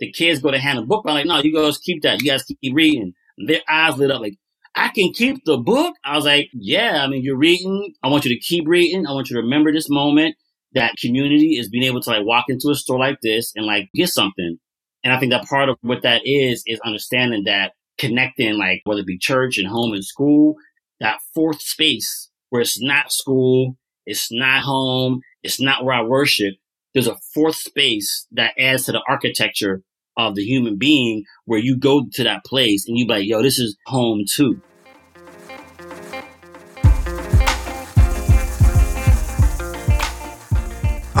[0.00, 1.04] the kids go to hand a book.
[1.06, 2.22] I'm like, no, you guys keep that.
[2.22, 3.12] You guys keep reading.
[3.46, 4.38] Their eyes lit up like,
[4.74, 5.94] I can keep the book.
[6.04, 7.92] I was like, yeah, I mean, you're reading.
[8.02, 9.06] I want you to keep reading.
[9.06, 10.36] I want you to remember this moment.
[10.74, 13.88] That community is being able to like walk into a store like this and like
[13.94, 14.58] get something.
[15.02, 19.00] And I think that part of what that is, is understanding that connecting, like whether
[19.00, 20.54] it be church and home and school,
[21.00, 23.76] that fourth space where it's not school,
[24.06, 26.54] it's not home, it's not where I worship.
[26.94, 29.82] There's a fourth space that adds to the architecture
[30.16, 33.42] of the human being where you go to that place and you be like, yo,
[33.42, 34.60] this is home too.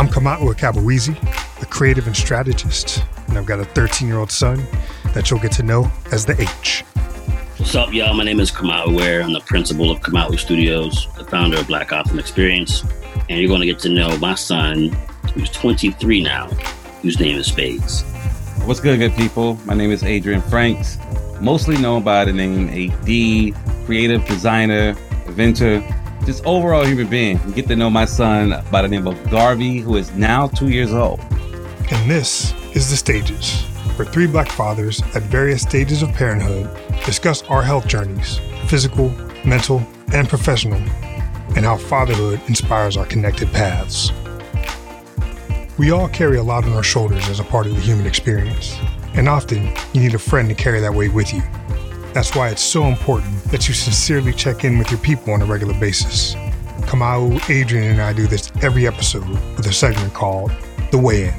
[0.00, 1.14] I'm Kamau Akabuizi,
[1.62, 4.64] a creative and strategist, and I've got a 13 year old son
[5.12, 6.84] that you'll get to know as the H.
[7.58, 8.14] What's up, y'all?
[8.14, 9.22] My name is Kamau Ware.
[9.22, 12.82] I'm the principal of Kamau Studios, the founder of Black Gotham Experience,
[13.28, 14.88] and you're going to get to know my son,
[15.34, 16.46] who's 23 now,
[17.02, 18.02] whose name is Spades.
[18.66, 19.58] What's good, good people?
[19.64, 20.98] My name is Adrian Franks,
[21.40, 24.94] mostly known by the name AD, creative designer,
[25.26, 25.82] inventor,
[26.24, 27.40] just overall human being.
[27.46, 30.68] You get to know my son by the name of Garvey, who is now two
[30.68, 31.20] years old.
[31.90, 33.62] And this is The Stages,
[33.96, 36.70] where three black fathers at various stages of parenthood
[37.04, 39.08] discuss our health journeys physical,
[39.44, 39.82] mental,
[40.12, 40.78] and professional,
[41.56, 44.12] and how fatherhood inspires our connected paths.
[45.80, 48.76] We all carry a lot on our shoulders as a part of the human experience,
[49.14, 51.40] and often you need a friend to carry that weight with you.
[52.12, 55.46] That's why it's so important that you sincerely check in with your people on a
[55.46, 56.34] regular basis.
[56.84, 60.52] Kamau, Adrian, and I do this every episode with a segment called
[60.90, 61.34] The Weigh In.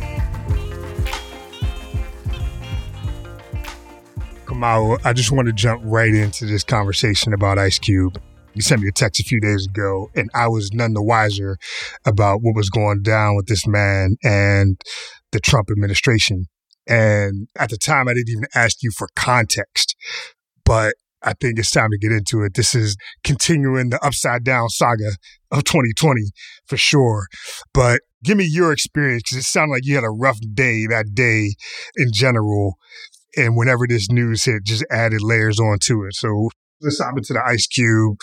[4.46, 8.20] Kamau, I just want to jump right into this conversation about Ice Cube.
[8.54, 11.58] You sent me a text a few days ago, and I was none the wiser
[12.06, 14.80] about what was going down with this man and
[15.32, 16.46] the Trump administration.
[16.88, 19.96] And at the time, I didn't even ask you for context,
[20.66, 22.56] but I think it's time to get into it.
[22.56, 25.12] This is continuing the upside down saga
[25.52, 26.22] of 2020
[26.66, 27.28] for sure.
[27.74, 31.14] But give me your experience because it sounded like you had a rough day that
[31.14, 31.54] day
[31.96, 32.76] in general.
[33.38, 36.16] And whenever this news hit, just added layers onto it.
[36.16, 36.50] So
[36.82, 38.18] let's hop into the Ice Cube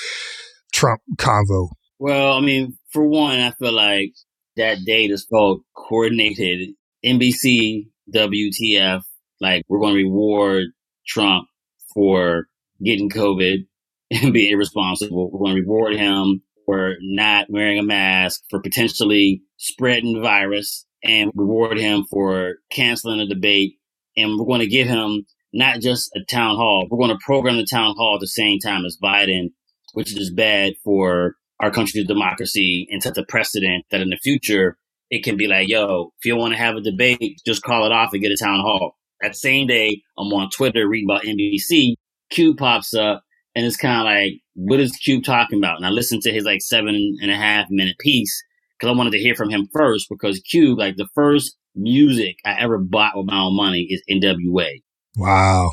[0.73, 1.69] Trump convo.
[1.99, 4.13] Well, I mean, for one, I feel like
[4.57, 6.71] that date is called coordinated
[7.05, 9.03] NBC, WTF.
[9.41, 10.67] Like, we're going to reward
[11.07, 11.49] Trump
[11.95, 12.47] for
[12.85, 13.67] getting COVID
[14.11, 15.31] and being irresponsible.
[15.31, 20.87] We're going to reward him for not wearing a mask, for potentially spreading the virus,
[21.03, 23.75] and reward him for canceling a debate.
[24.17, 26.87] And we're going to give him not just a town hall.
[26.91, 29.53] We're going to program the town hall at the same time as Biden,
[29.93, 34.77] which is bad for our country's democracy and set the precedent that in the future
[35.11, 37.93] it can be like, yo, if you want to have a debate, just call it
[37.93, 38.97] off and get a town hall.
[39.21, 41.95] That same day, I'm on Twitter reading about NBC.
[42.31, 43.23] Cube pops up,
[43.55, 45.77] and it's kind of like, what is Cube talking about?
[45.77, 48.43] And I listened to his like seven and a half minute piece
[48.79, 52.61] because I wanted to hear from him first because Cube, like the first music I
[52.61, 54.83] ever bought with my own money is NWA.
[55.19, 55.73] Wow.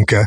[0.00, 0.22] Okay.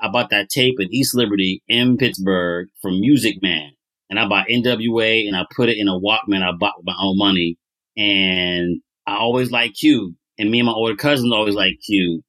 [0.00, 3.72] I bought that tape in East Liberty in Pittsburgh from Music Man.
[4.08, 6.96] And I bought NWA and I put it in a Walkman I bought with my
[6.98, 7.56] own money.
[7.96, 10.14] And I always liked Cube.
[10.38, 12.22] And me and my older cousins always liked Cube.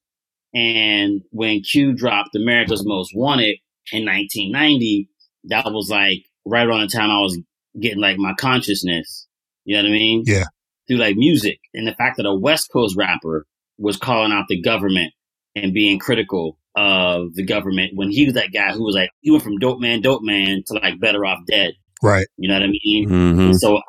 [0.54, 3.58] And when Q dropped America's Most Wanted
[3.92, 5.10] in 1990,
[5.46, 7.40] that was like right around the time I was
[7.80, 9.28] getting like my consciousness.
[9.64, 10.24] You know what I mean?
[10.26, 10.46] Yeah.
[10.88, 13.46] Through like music and the fact that a West Coast rapper
[13.78, 15.14] was calling out the government
[15.56, 19.32] and being critical of the government when he was that guy who was like, he
[19.32, 21.74] went from dope man, dope man to like better off dead.
[22.02, 22.26] Right.
[22.38, 23.10] You know what I mean?
[23.10, 23.54] Mm-hmm.
[23.54, 23.80] So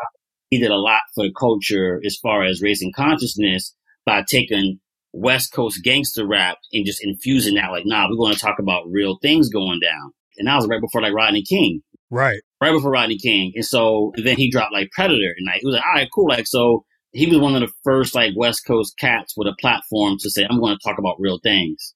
[0.51, 4.79] he did a lot for the culture as far as raising consciousness by taking
[5.13, 7.71] West Coast gangster rap and just infusing that.
[7.71, 10.13] Like, nah, we're going to talk about real things going down.
[10.37, 11.83] And that was right before like Rodney King.
[12.11, 12.41] Right.
[12.61, 13.53] Right before Rodney King.
[13.55, 16.29] And so then he dropped like Predator and like, he was like, all right, cool.
[16.29, 20.17] Like, so he was one of the first like West Coast cats with a platform
[20.19, 21.95] to say, I'm going to talk about real things.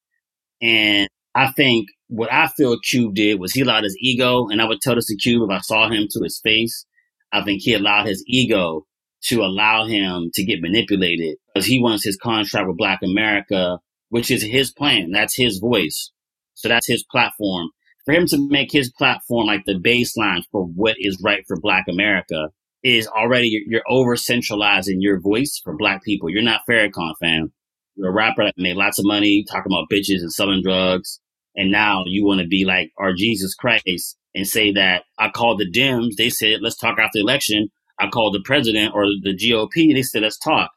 [0.62, 4.64] And I think what I feel Cube did was he allowed his ego, and I
[4.64, 6.86] would tell this to Cube if I saw him to his face.
[7.32, 8.86] I think he allowed his ego
[9.24, 13.80] to allow him to get manipulated because he wants his contract with Black America,
[14.10, 15.10] which is his plan.
[15.10, 16.12] That's his voice.
[16.54, 17.70] So that's his platform.
[18.04, 21.84] For him to make his platform like the baseline for what is right for Black
[21.88, 22.48] America
[22.82, 26.30] is already, you're over centralizing your voice for Black people.
[26.30, 27.52] You're not Farrakhan, fam.
[27.96, 31.20] You're a rapper that made lots of money talking about bitches and selling drugs.
[31.56, 35.58] And now you want to be like our Jesus Christ and say that I called
[35.58, 36.14] the Dems.
[36.16, 37.68] They said, let's talk after the election.
[37.98, 39.92] I called the president or the GOP.
[39.92, 40.70] They said, let's talk.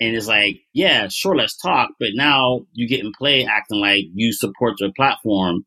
[0.00, 1.90] And it's like, yeah, sure, let's talk.
[1.98, 5.64] But now you get in play acting like you support their platform.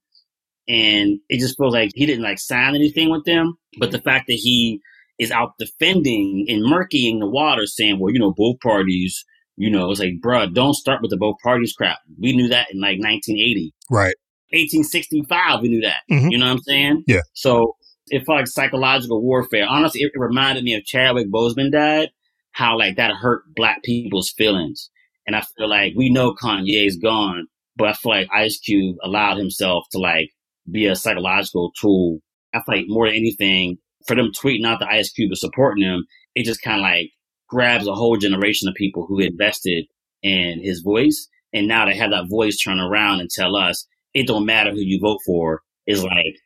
[0.67, 3.55] And it just feels like he didn't like sign anything with them.
[3.79, 4.79] But the fact that he
[5.19, 9.23] is out defending and murkying the water, saying, well, you know, both parties,
[9.57, 11.99] you know, it's like, bruh, don't start with the both parties crap.
[12.19, 13.73] We knew that in like 1980.
[13.89, 14.15] Right.
[14.53, 16.01] 1865, we knew that.
[16.09, 16.31] Mhm.
[16.31, 17.03] You know what I'm saying?
[17.07, 17.21] Yeah.
[17.33, 17.75] So
[18.07, 19.65] it felt like psychological warfare.
[19.67, 22.09] Honestly, it reminded me of Chadwick Boseman died,
[22.51, 24.89] how like that hurt black people's feelings.
[25.27, 27.47] And I feel like we know Kanye's gone,
[27.77, 30.31] but I feel like Ice Cube allowed himself to like
[30.69, 32.19] be a psychological tool.
[32.53, 33.77] I feel like more than anything,
[34.07, 36.05] for them tweeting out that Ice Cube is supporting him,
[36.35, 37.11] it just kind of like
[37.47, 39.85] grabs a whole generation of people who invested
[40.23, 41.27] in his voice.
[41.53, 44.79] And now they have that voice turn around and tell us, it don't matter who
[44.79, 45.61] you vote for.
[45.85, 46.37] It's like,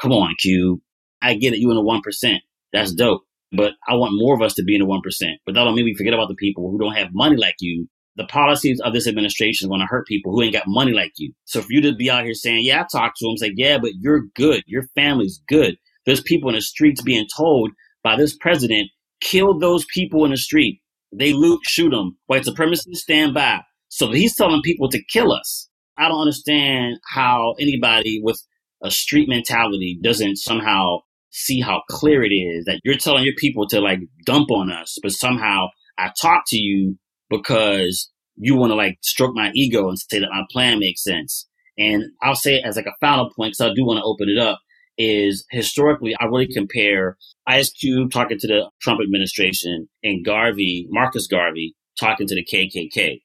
[0.00, 0.80] come on, Cube.
[1.20, 1.58] I get it.
[1.58, 2.38] You in the 1%.
[2.72, 3.22] That's dope.
[3.52, 5.00] But I want more of us to be in the 1%.
[5.44, 7.88] But that don't mean we forget about the people who don't have money like you.
[8.16, 11.12] The policies of this administration are going to hurt people who ain't got money like
[11.16, 11.32] you.
[11.44, 13.76] So for you to be out here saying, yeah, I talked to them, say, yeah,
[13.78, 14.62] but you're good.
[14.66, 15.76] Your family's good.
[16.06, 17.70] There's people in the streets being told
[18.02, 18.88] by this president,
[19.20, 20.80] kill those people in the street.
[21.12, 22.16] They loot, shoot them.
[22.26, 23.60] White supremacists stand by.
[23.88, 25.68] So he's telling people to kill us.
[25.98, 28.40] I don't understand how anybody with
[28.82, 30.98] a street mentality doesn't somehow
[31.30, 34.98] see how clear it is that you're telling your people to like dump on us,
[35.02, 35.68] but somehow
[35.98, 36.98] I talk to you
[37.30, 41.48] because you want to like stroke my ego and say that my plan makes sense.
[41.78, 44.28] And I'll say it as like a final point because I do want to open
[44.28, 44.60] it up
[44.98, 47.16] is historically, I really compare
[47.46, 53.20] Ice Cube talking to the Trump administration and Garvey, Marcus Garvey, talking to the KKK.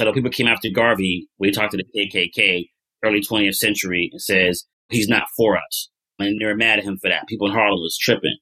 [0.00, 2.68] I people came after Garvey when he talked to the KKK
[3.04, 5.90] early 20th century and says he's not for us.
[6.18, 7.26] And they were mad at him for that.
[7.28, 8.36] People in Harlem was tripping.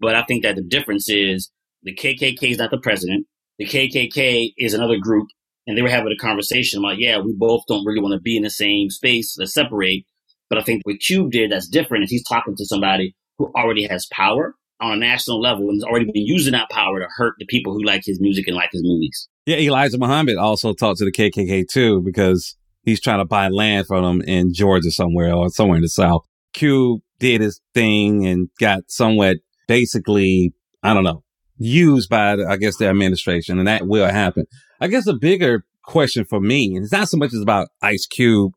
[0.00, 1.50] But I think that the difference is
[1.82, 3.26] the KKK is not the president.
[3.58, 5.28] The KKK is another group.
[5.66, 8.36] And they were having a conversation about, yeah, we both don't really want to be
[8.36, 9.36] in the same space.
[9.38, 10.04] Let's separate.
[10.52, 13.86] But I think what Cube did that's different is he's talking to somebody who already
[13.86, 17.36] has power on a national level and has already been using that power to hurt
[17.38, 19.30] the people who like his music and like his movies.
[19.46, 23.86] Yeah, Elijah Muhammad also talked to the KKK too because he's trying to buy land
[23.86, 26.26] from them in Georgia somewhere or somewhere in the South.
[26.52, 29.38] Cube did his thing and got somewhat
[29.68, 30.52] basically,
[30.82, 31.24] I don't know,
[31.56, 34.44] used by, I guess, the administration, and that will happen.
[34.82, 38.04] I guess a bigger question for me, and it's not so much as about Ice
[38.06, 38.52] Cube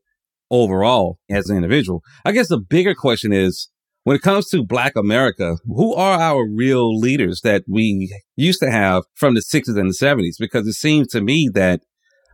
[0.50, 2.02] overall as an individual.
[2.24, 3.68] I guess the bigger question is
[4.04, 8.70] when it comes to Black America, who are our real leaders that we used to
[8.70, 10.36] have from the 60s and the 70s?
[10.38, 11.80] Because it seems to me that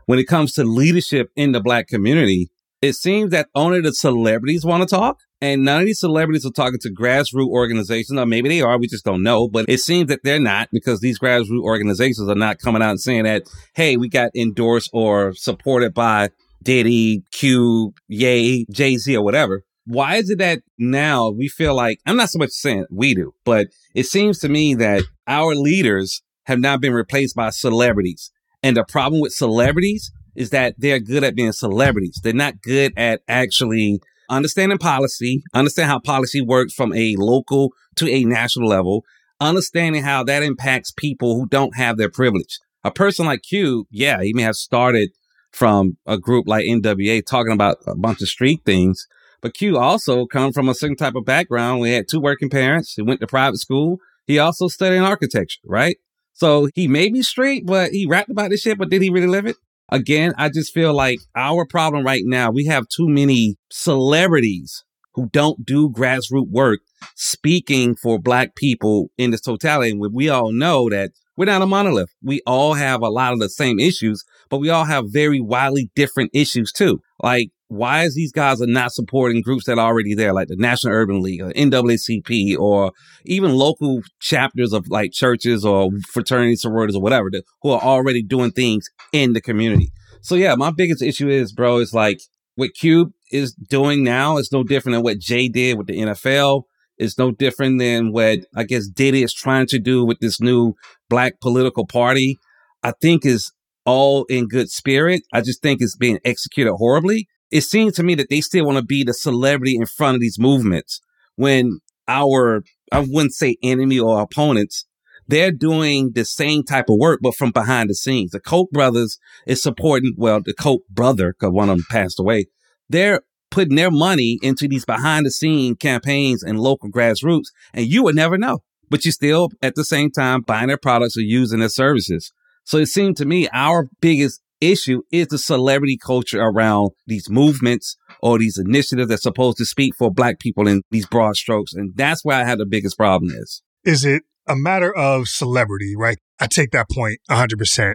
[0.06, 2.50] when it comes to leadership in the Black community,
[2.82, 5.20] it seems that only the celebrities want to talk.
[5.41, 8.87] And none of these celebrities are talking to grassroots organizations, or maybe they are, we
[8.87, 9.49] just don't know.
[9.49, 13.00] But it seems that they're not because these grassroots organizations are not coming out and
[13.00, 13.43] saying that,
[13.75, 16.31] hey, we got endorsed or supported by
[16.62, 19.62] Diddy, Q, Ye, Jay Z, or whatever.
[19.85, 23.32] Why is it that now we feel like, I'm not so much saying we do,
[23.44, 28.31] but it seems to me that our leaders have now been replaced by celebrities.
[28.62, 32.20] And the problem with celebrities is that they're good at being celebrities.
[32.23, 34.00] They're not good at actually
[34.31, 39.05] understanding policy, understand how policy works from a local to a national level,
[39.41, 42.59] understanding how that impacts people who don't have their privilege.
[42.85, 45.11] A person like Q, yeah, he may have started
[45.52, 49.06] from a group like NWA talking about a bunch of street things,
[49.40, 51.80] but Q also come from a certain type of background.
[51.80, 52.94] We had two working parents.
[52.94, 53.99] He went to private school.
[54.26, 55.97] He also studied architecture, right?
[56.32, 59.26] So he may be straight, but he rapped about this shit, but did he really
[59.26, 59.56] live it?
[59.90, 65.28] Again, I just feel like our problem right now, we have too many celebrities who
[65.28, 66.80] don't do grassroots work
[67.14, 69.90] speaking for black people in this totality.
[69.90, 72.11] And we all know that we're not a monolith.
[72.23, 75.91] We all have a lot of the same issues, but we all have very widely
[75.95, 77.01] different issues too.
[77.23, 80.57] Like, why is these guys are not supporting groups that are already there, like the
[80.57, 82.93] National Urban League or NAACP or
[83.25, 88.23] even local chapters of like churches or fraternities, sororities or whatever that, who are already
[88.23, 89.91] doing things in the community.
[90.21, 92.19] So yeah, my biggest issue is, bro, is like
[92.57, 96.65] what Cube is doing now is no different than what Jay did with the NFL.
[97.02, 100.75] It's no different than what I guess Diddy is trying to do with this new
[101.11, 102.38] black political party.
[102.82, 103.52] I think is
[103.85, 105.23] all in good spirit.
[105.32, 107.26] I just think it's being executed horribly.
[107.50, 110.21] It seems to me that they still want to be the celebrity in front of
[110.21, 111.00] these movements
[111.37, 114.87] when our, I wouldn't say enemy or opponents,
[115.28, 118.30] they're doing the same type of work, but from behind the scenes.
[118.30, 122.47] The Koch brothers is supporting, well, the Koch brother, because one of them passed away.
[122.88, 128.02] They're putting their money into these behind the scene campaigns and local grassroots, and you
[128.02, 128.61] would never know.
[128.90, 132.32] But you still, at the same time, buying their products or using their services.
[132.64, 137.97] So it seemed to me our biggest issue is the celebrity culture around these movements
[138.23, 141.75] or these initiatives that's supposed to speak for black people in these broad strokes.
[141.75, 143.62] And that's where I had the biggest problem is.
[143.85, 146.18] Is it a matter of celebrity, right?
[146.40, 147.94] I take that point 100%.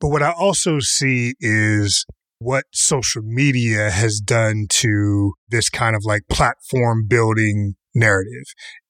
[0.00, 2.04] But what I also see is
[2.44, 8.44] what social media has done to this kind of like platform building narrative.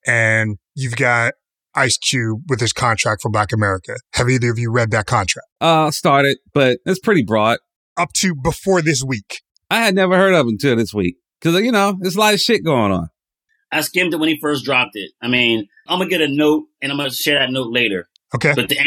[0.07, 1.35] And you've got
[1.75, 3.95] Ice Cube with his contract for Black America.
[4.15, 5.47] Have either of you read that contract?
[5.61, 7.59] Uh, I started, but it's pretty broad.
[7.97, 9.43] Up to before this week.
[9.71, 11.17] I had never heard of him until this week.
[11.41, 13.09] Cause you know, there's a lot of shit going on.
[13.71, 15.13] I skimmed it when he first dropped it.
[15.23, 18.09] I mean, I'm gonna get a note and I'm gonna share that note later.
[18.35, 18.53] Okay.
[18.55, 18.79] But the,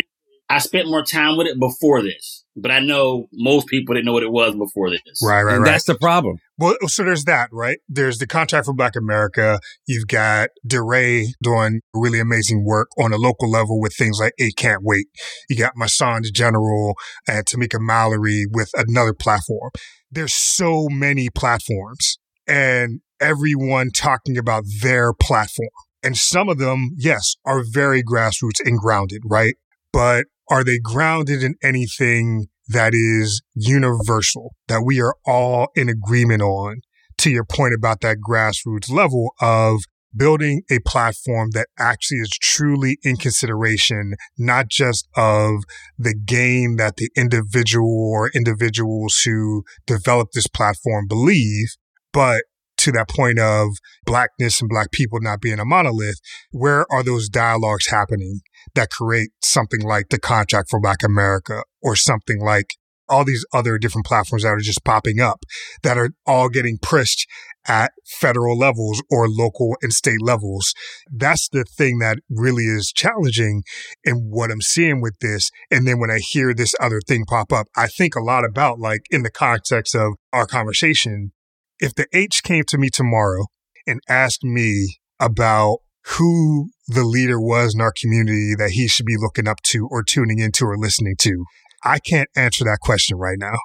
[0.49, 2.45] I spent more time with it before this.
[2.59, 5.01] But I know most people didn't know what it was before this.
[5.23, 5.71] Right, right, and right.
[5.71, 6.37] that's the problem.
[6.57, 7.77] Well, so there's that, right?
[7.87, 9.59] There's the contract for Black America.
[9.87, 14.55] You've got DeRay doing really amazing work on a local level with things like Eight
[14.57, 15.05] Can't Wait.
[15.49, 16.95] You got Masson General
[17.27, 19.69] and Tamika Mallory with another platform.
[20.09, 25.69] There's so many platforms and everyone talking about their platform.
[26.03, 29.55] And some of them, yes, are very grassroots and grounded, right?
[29.91, 36.41] But are they grounded in anything that is universal, that we are all in agreement
[36.41, 36.81] on?
[37.19, 39.81] To your point about that grassroots level of
[40.15, 45.63] building a platform that actually is truly in consideration, not just of
[45.97, 51.75] the gain that the individual or individuals who develop this platform believe,
[52.13, 52.43] but
[52.77, 53.69] to that point of
[54.05, 56.19] blackness and black people not being a monolith,
[56.51, 58.41] where are those dialogues happening
[58.75, 62.67] that create something like the contract for Black America or something like
[63.09, 65.43] all these other different platforms that are just popping up
[65.83, 67.27] that are all getting pushed
[67.67, 70.73] at federal levels or local and state levels.
[71.11, 73.63] That's the thing that really is challenging
[74.03, 75.49] in what I'm seeing with this.
[75.71, 78.79] And then when I hear this other thing pop up, I think a lot about
[78.79, 81.31] like in the context of our conversation,
[81.79, 83.45] if the H came to me tomorrow
[83.85, 85.79] and asked me about
[86.15, 90.03] who the leader was in our community that he should be looking up to or
[90.03, 91.45] tuning into or listening to,
[91.83, 93.57] I can't answer that question right now.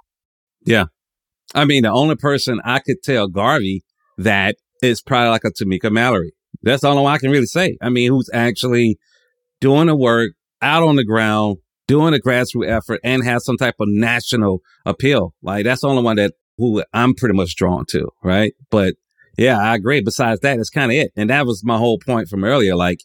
[0.64, 0.86] Yeah.
[1.54, 3.84] I mean, the only person I could tell Garvey
[4.18, 6.32] that is probably like a Tamika Mallory.
[6.62, 7.76] That's the only one I can really say.
[7.80, 8.98] I mean, who's actually
[9.60, 13.76] doing the work out on the ground, doing a grassroots effort and has some type
[13.78, 15.34] of national appeal.
[15.42, 18.08] Like that's the only one that who I'm pretty much drawn to.
[18.22, 18.54] Right.
[18.70, 18.94] But
[19.36, 20.00] yeah, I agree.
[20.02, 21.12] Besides that, it's kind of it.
[21.16, 22.76] And that was my whole point from earlier.
[22.76, 23.00] Like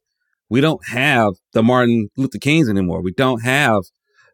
[0.49, 3.01] we don't have the Martin Luther Kings anymore.
[3.01, 3.83] We don't have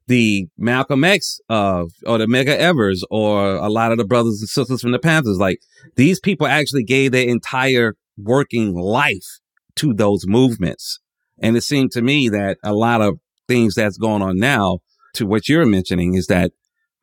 [0.07, 4.49] the Malcolm X uh, or the Medgar Evers or a lot of the brothers and
[4.49, 5.37] sisters from the Panthers.
[5.37, 5.59] Like
[5.95, 9.39] these people actually gave their entire working life
[9.75, 10.99] to those movements.
[11.39, 14.79] And it seemed to me that a lot of things that's going on now
[15.15, 16.51] to what you're mentioning is that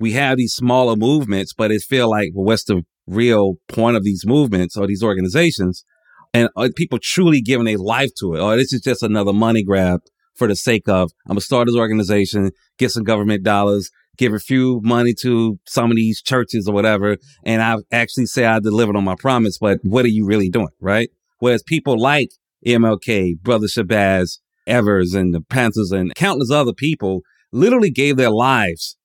[0.00, 4.24] we have these smaller movements, but it feel like, what's the real point of these
[4.26, 5.84] movements or these organizations?
[6.32, 8.40] And are people truly giving a life to it?
[8.40, 10.00] Or this is just another money grab
[10.34, 14.38] for the sake of, I'm to start this organization, get some government dollars, give a
[14.38, 17.16] few money to some of these churches or whatever.
[17.44, 20.68] And I actually say I delivered on my promise, but what are you really doing?
[20.80, 21.10] Right.
[21.40, 22.30] Whereas people like
[22.66, 28.96] MLK, Brother Shabazz, Evers and the Panthers and countless other people literally gave their lives,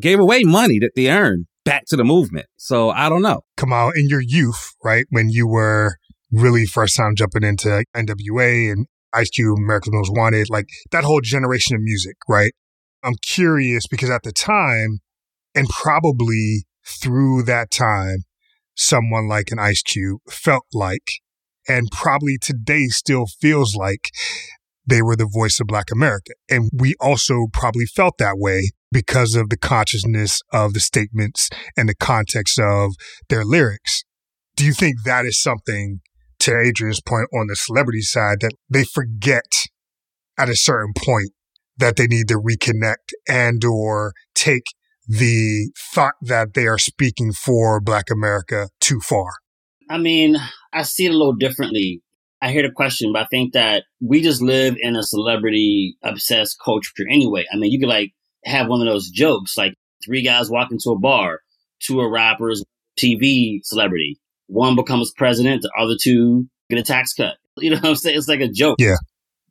[0.00, 2.46] gave away money that they earned back to the movement.
[2.56, 3.42] So I don't know.
[3.56, 5.06] Kamau in your youth, right?
[5.10, 5.96] When you were
[6.30, 11.20] really first time jumping into NWA and Ice Cube, America's Most Wanted, like that whole
[11.20, 12.52] generation of music, right?
[13.02, 15.00] I'm curious because at the time,
[15.54, 18.24] and probably through that time,
[18.74, 21.10] someone like an Ice Cube felt like,
[21.68, 24.10] and probably today still feels like
[24.86, 26.32] they were the voice of Black America.
[26.48, 31.88] And we also probably felt that way because of the consciousness of the statements and
[31.88, 32.92] the context of
[33.28, 34.04] their lyrics.
[34.56, 36.00] Do you think that is something
[36.40, 39.46] to Adrian's point on the celebrity side that they forget
[40.38, 41.30] at a certain point
[41.78, 44.64] that they need to reconnect and or take
[45.06, 49.30] the thought that they are speaking for black America too far?
[49.88, 50.36] I mean,
[50.72, 52.02] I see it a little differently.
[52.42, 56.58] I hear the question, but I think that we just live in a celebrity obsessed
[56.62, 57.44] culture anyway.
[57.52, 58.10] I mean, you could like
[58.44, 61.40] have one of those jokes, like three guys walk into a bar,
[61.80, 62.64] two are rappers,
[62.98, 64.18] TV celebrity.
[64.48, 67.34] One becomes president, the other two get a tax cut.
[67.58, 68.16] You know what I'm saying?
[68.16, 68.76] It's like a joke.
[68.80, 68.96] Yeah.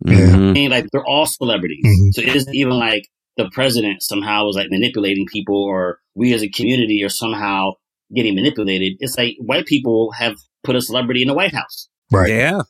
[0.07, 0.53] I Mhm.
[0.53, 1.85] mean, like they're all celebrities.
[1.85, 2.13] Mhm.
[2.13, 3.03] So it isn't even like
[3.37, 7.73] the president somehow was like manipulating people or we as a community are somehow
[8.13, 8.93] getting manipulated.
[8.99, 11.87] It's like white people have put a celebrity in the White House.
[12.11, 12.29] Right.
[12.31, 12.61] Yeah.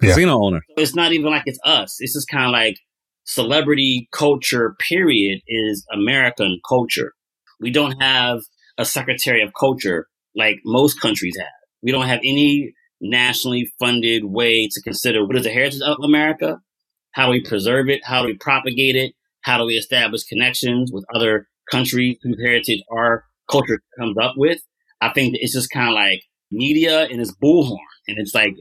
[0.00, 0.10] Yeah.
[0.10, 0.60] Casino owner.
[0.76, 1.96] So it's not even like it's us.
[2.00, 2.76] It's just kind of like
[3.24, 7.12] celebrity culture, period, is American culture.
[7.60, 8.40] We don't have
[8.78, 11.48] a secretary of culture like most countries have.
[11.82, 16.60] We don't have any nationally funded way to consider what is the heritage of America,
[17.12, 20.90] how do we preserve it, how do we propagate it, how do we establish connections
[20.92, 24.60] with other countries whose heritage our culture comes up with.
[25.00, 28.54] I think it's just kind of like media and it's bullhorn and it's like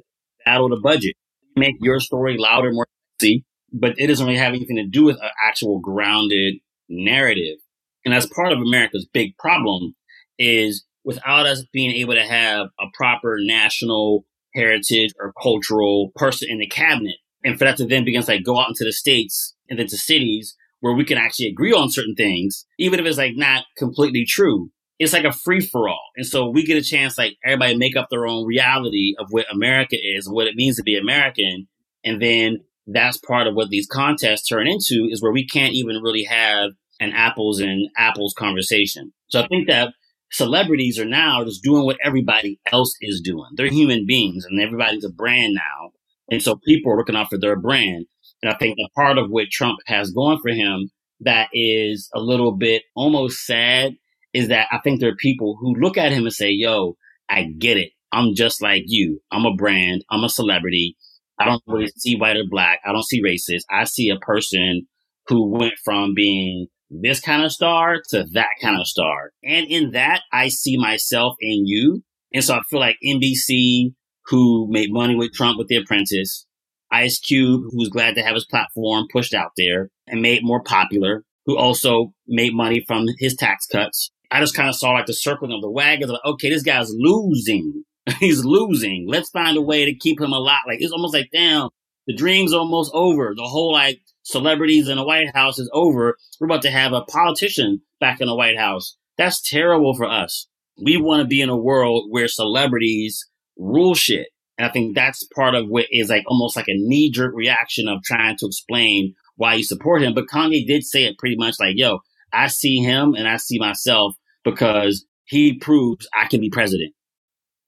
[0.50, 1.16] battle the budget.
[1.56, 2.88] Make your story louder, more
[3.20, 6.56] sexy, but it doesn't really have anything to do with an actual grounded
[6.88, 7.58] narrative.
[8.04, 9.96] And that's part of America's big problem
[10.38, 14.26] is without us being able to have a proper national
[14.56, 17.16] heritage or cultural person in the cabinet.
[17.44, 19.88] And for that to then begin to like go out into the states and then
[19.88, 23.66] to cities where we can actually agree on certain things, even if it's like not
[23.78, 24.72] completely true.
[25.00, 26.10] It's like a free for all.
[26.18, 29.52] And so we get a chance, like everybody make up their own reality of what
[29.52, 31.68] America is and what it means to be American.
[32.04, 36.02] And then that's part of what these contests turn into is where we can't even
[36.02, 39.14] really have an apples and apples conversation.
[39.28, 39.94] So I think that
[40.32, 43.50] celebrities are now just doing what everybody else is doing.
[43.56, 45.92] They're human beings and everybody's a brand now.
[46.30, 48.06] And so people are looking out for their brand.
[48.42, 50.92] And I think the part of what Trump has going for him
[51.22, 53.96] that is a little bit almost sad
[54.34, 56.98] is that I think there are people who look at him and say, yo,
[57.30, 57.92] I get it.
[58.12, 59.22] I'm just like you.
[59.32, 60.04] I'm a brand.
[60.10, 60.98] I'm a celebrity.
[61.40, 62.80] I don't really see white or black.
[62.86, 63.64] I don't see racist.
[63.72, 64.88] I see a person
[65.28, 69.32] who went from being this kind of star to that kind of star.
[69.44, 72.04] And in that, I see myself in you.
[72.34, 73.94] And so I feel like NBC,
[74.26, 76.46] who made money with Trump with The Apprentice,
[76.92, 81.24] Ice Cube, who's glad to have his platform pushed out there and made more popular,
[81.46, 84.12] who also made money from his tax cuts.
[84.32, 86.12] I just kind of saw like the circling of the wagons.
[86.12, 87.84] Like, okay, this guy's losing.
[88.20, 89.06] He's losing.
[89.08, 90.60] Let's find a way to keep him alive.
[90.68, 91.70] Like it's almost like, damn,
[92.08, 93.34] the dream's almost over.
[93.36, 96.16] The whole like celebrities in the White House is over.
[96.40, 98.98] We're about to have a politician back in the White House.
[99.18, 100.48] That's terrible for us.
[100.82, 104.28] We want to be in a world where celebrities rule shit.
[104.58, 107.88] And I think that's part of what is like almost like a knee jerk reaction
[107.88, 110.14] of trying to explain why you support him.
[110.14, 112.00] But Kanye did say it pretty much like, yo,
[112.34, 116.94] I see him and I see myself because he proves I can be president.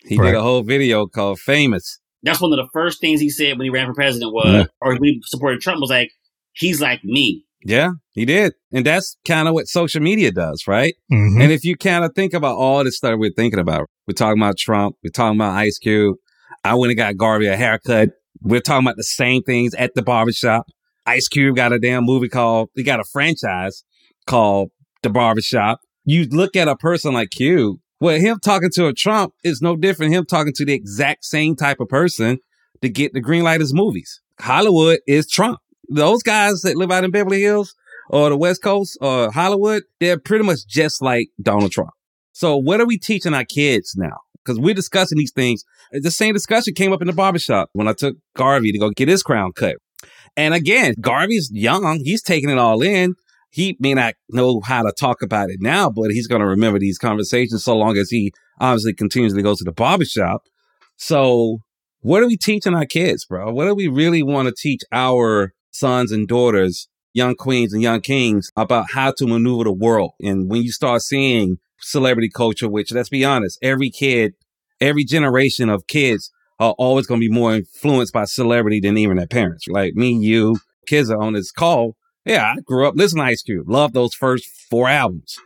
[0.04, 0.32] He right.
[0.32, 2.00] did a whole video called Famous.
[2.24, 4.66] That's one of the first things he said when he ran for president was, yeah.
[4.80, 6.12] or when he supported Trump was like,
[6.54, 7.46] he's like me.
[7.64, 8.54] Yeah, he did.
[8.72, 10.96] And that's kind of what social media does, right?
[11.12, 11.42] Mm-hmm.
[11.42, 14.42] And if you kind of think about all the stuff we're thinking about, we're talking
[14.42, 16.16] about Trump, we're talking about Ice Cube.
[16.64, 18.10] I went and got Garvey a haircut.
[18.42, 20.66] We're talking about the same things at the barbershop.
[21.06, 23.84] Ice Cube got a damn movie called, he got a franchise
[24.28, 24.70] called
[25.04, 25.80] The Barbershop.
[26.04, 29.76] You look at a person like Cube, well, him talking to a Trump is no
[29.76, 30.14] different.
[30.14, 32.40] Him talking to the exact same type of person
[32.82, 34.22] to get the green light as movies.
[34.40, 35.60] Hollywood is Trump
[35.92, 37.76] those guys that live out in Beverly Hills
[38.10, 41.92] or the West Coast or Hollywood, they're pretty much just like Donald Trump.
[42.32, 44.18] So what are we teaching our kids now?
[44.44, 45.64] Because we're discussing these things.
[45.92, 49.08] The same discussion came up in the barbershop when I took Garvey to go get
[49.08, 49.76] his crown cut.
[50.36, 52.00] And again, Garvey's young.
[52.04, 53.16] He's taking it all in.
[53.52, 56.80] He may not know how to talk about it now, but he's going to remember
[56.80, 60.44] these conversations so long as he obviously continuously goes to the barbershop.
[60.98, 61.60] So
[62.00, 63.52] what are we teaching our kids, bro?
[63.52, 68.02] What do we really want to teach our sons and daughters, young queens and young
[68.02, 70.12] kings about how to maneuver the world.
[70.22, 74.34] And when you start seeing celebrity culture, which let's be honest, every kid,
[74.80, 79.18] every generation of kids are always going to be more influenced by celebrity than even
[79.18, 79.66] their parents.
[79.68, 81.96] Like me, you, kids are on this call.
[82.26, 85.38] Yeah, I grew up listening to Ice Cube, love those first four albums.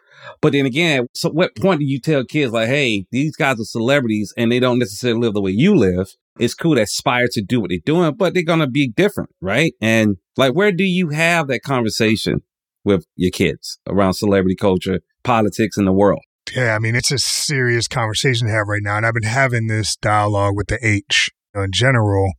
[0.41, 3.65] But then again, so what point do you tell kids like, hey, these guys are
[3.65, 6.15] celebrities and they don't necessarily live the way you live?
[6.39, 9.73] it's cool to aspire to do what they're doing, but they're to be different, right?
[9.81, 12.41] And like, where do you have that conversation
[12.83, 16.21] with your kids around celebrity culture, politics, and the world?
[16.55, 18.97] Yeah, I mean, it's a serious conversation to have right now.
[18.97, 22.33] And I've been having this dialogue with the H in general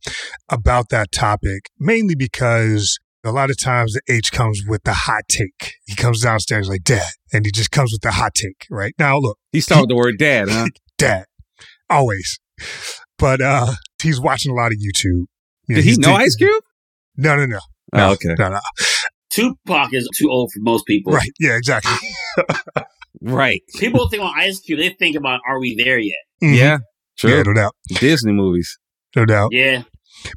[0.49, 5.23] about that topic, mainly because a lot of times the H comes with the hot
[5.27, 5.73] take.
[5.85, 7.03] He comes downstairs like dad,
[7.33, 8.93] and he just comes with the hot take, right?
[8.97, 9.37] Now, look.
[9.51, 10.67] He started with the word dad, huh?
[10.97, 11.25] dad.
[11.89, 12.39] Always.
[13.17, 15.25] But uh he's watching a lot of YouTube.
[15.67, 16.63] You know, Did he know Ice Cube?
[17.17, 17.59] No, no, no.
[17.93, 18.35] Oh, okay.
[18.37, 18.59] No, no.
[19.29, 21.13] Tupac is too old for most people.
[21.13, 21.31] Right.
[21.39, 21.93] Yeah, exactly.
[23.21, 23.61] right.
[23.75, 26.15] People think about Ice Cube, they think about Are We There Yet?
[26.43, 26.53] Mm-hmm.
[26.55, 26.77] Yeah.
[27.17, 27.31] True.
[27.35, 27.75] Yeah, no doubt.
[27.99, 28.77] Disney movies.
[29.15, 29.49] No doubt.
[29.51, 29.83] Yeah.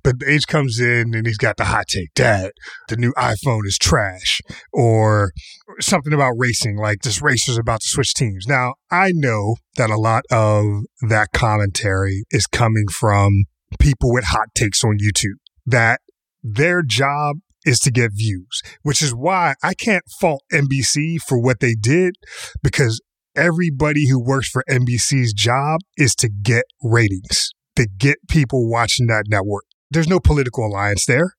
[0.02, 2.14] But H comes in and he's got the hot take.
[2.16, 2.52] that
[2.88, 4.40] the new iPhone is trash.
[4.72, 5.32] Or
[5.80, 8.46] something about racing, like this racer's about to switch teams.
[8.46, 10.64] Now, I know that a lot of
[11.08, 13.44] that commentary is coming from
[13.78, 15.38] people with hot takes on YouTube.
[15.66, 16.00] That
[16.42, 21.60] their job is to get views, which is why I can't fault NBC for what
[21.60, 22.14] they did
[22.62, 23.00] because
[23.36, 29.24] everybody who works for NBC's job is to get ratings, to get people watching that
[29.28, 29.64] network.
[29.90, 31.35] There's no political alliance there.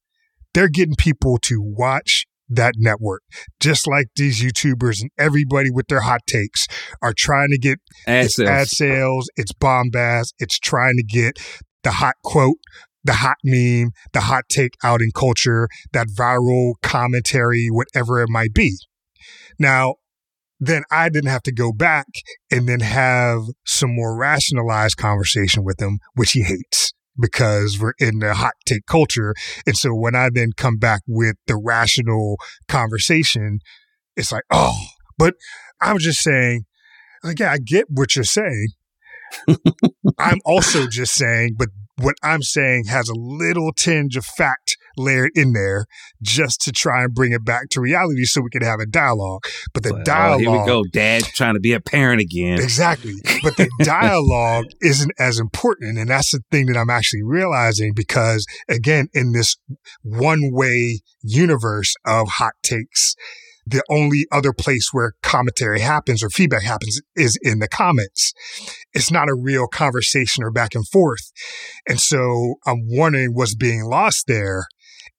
[0.54, 3.24] They're getting people to watch that network,
[3.60, 6.68] just like these YouTubers and everybody with their hot takes
[7.02, 8.50] are trying to get Ad it's sales.
[8.50, 11.40] ad sales, it's bombast, it's trying to get
[11.84, 12.58] the hot quote,
[13.04, 18.54] the hot meme, the hot take out in culture, that viral commentary, whatever it might
[18.54, 18.76] be.
[19.58, 19.96] Now,
[20.60, 22.08] then I didn't have to go back
[22.52, 28.20] and then have some more rationalized conversation with him, which he hates because we're in
[28.20, 29.34] the hot take culture.
[29.66, 33.60] And so when I then come back with the rational conversation,
[34.16, 34.78] it's like, oh,
[35.18, 35.36] but
[35.82, 36.66] I'm just saying,
[37.24, 38.70] like, yeah, I get what you're saying.
[40.18, 41.70] I'm also just saying, but
[42.02, 45.86] what I'm saying has a little tinge of fact layered in there
[46.22, 49.44] just to try and bring it back to reality so we can have a dialogue.
[49.74, 50.40] But the Well, dialogue.
[50.42, 50.84] here we go.
[50.92, 52.60] Dad trying to be a parent again.
[52.60, 53.14] Exactly.
[53.44, 55.98] But the dialogue isn't as important.
[55.98, 59.58] And that's the thing that I'm actually realizing because, again, in this
[60.04, 63.16] one way universe of hot takes,
[63.66, 68.34] the only other place where commentary happens or feedback happens is in the comments.
[68.94, 71.32] It's not a real conversation or back and forth.
[71.88, 74.66] And so I'm wondering what's being lost there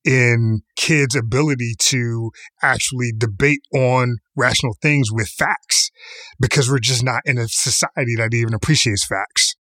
[0.05, 2.31] in kids' ability to
[2.63, 5.91] actually debate on rational things with facts
[6.41, 9.55] because we're just not in a society that even appreciates facts.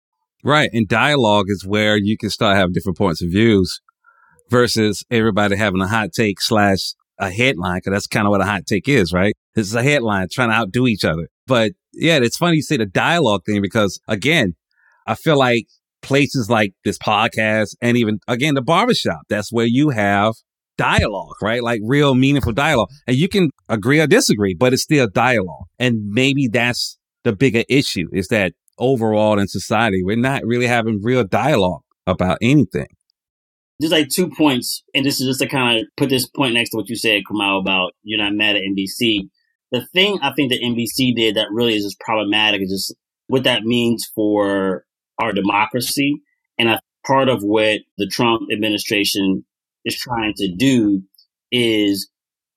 [0.44, 0.70] Right.
[0.72, 3.80] And dialogue is where you can start having different points of views
[4.50, 7.80] versus everybody having a hot take slash a headline.
[7.80, 9.34] Cause that's kind of what a hot take is, right?
[9.54, 11.28] This is a headline trying to outdo each other.
[11.46, 14.54] But yeah, it's funny you say the dialogue thing because again,
[15.06, 15.66] I feel like
[16.02, 20.34] places like this podcast and even again, the barbershop, that's where you have
[20.76, 21.62] dialogue, right?
[21.62, 22.88] Like real meaningful dialogue.
[23.06, 25.66] And you can agree or disagree, but it's still dialogue.
[25.78, 31.00] And maybe that's the bigger issue is that overall in society, we're not really having
[31.02, 32.88] real dialogue about anything.
[33.82, 36.70] There's like two points, and this is just to kind of put this point next
[36.70, 39.28] to what you said, Kamau, about you're not mad at NBC.
[39.72, 42.94] The thing I think that NBC did that really is just problematic is just
[43.26, 44.84] what that means for
[45.18, 46.22] our democracy.
[46.60, 49.44] And I, part of what the Trump administration
[49.84, 51.02] is trying to do
[51.50, 52.08] is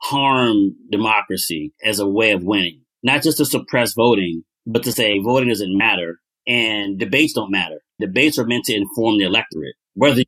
[0.03, 5.17] harm democracy as a way of winning, not just to suppress voting, but to say
[5.17, 7.79] voting doesn't matter and debates don't matter.
[7.99, 10.25] Debates are meant to inform the electorate, whether you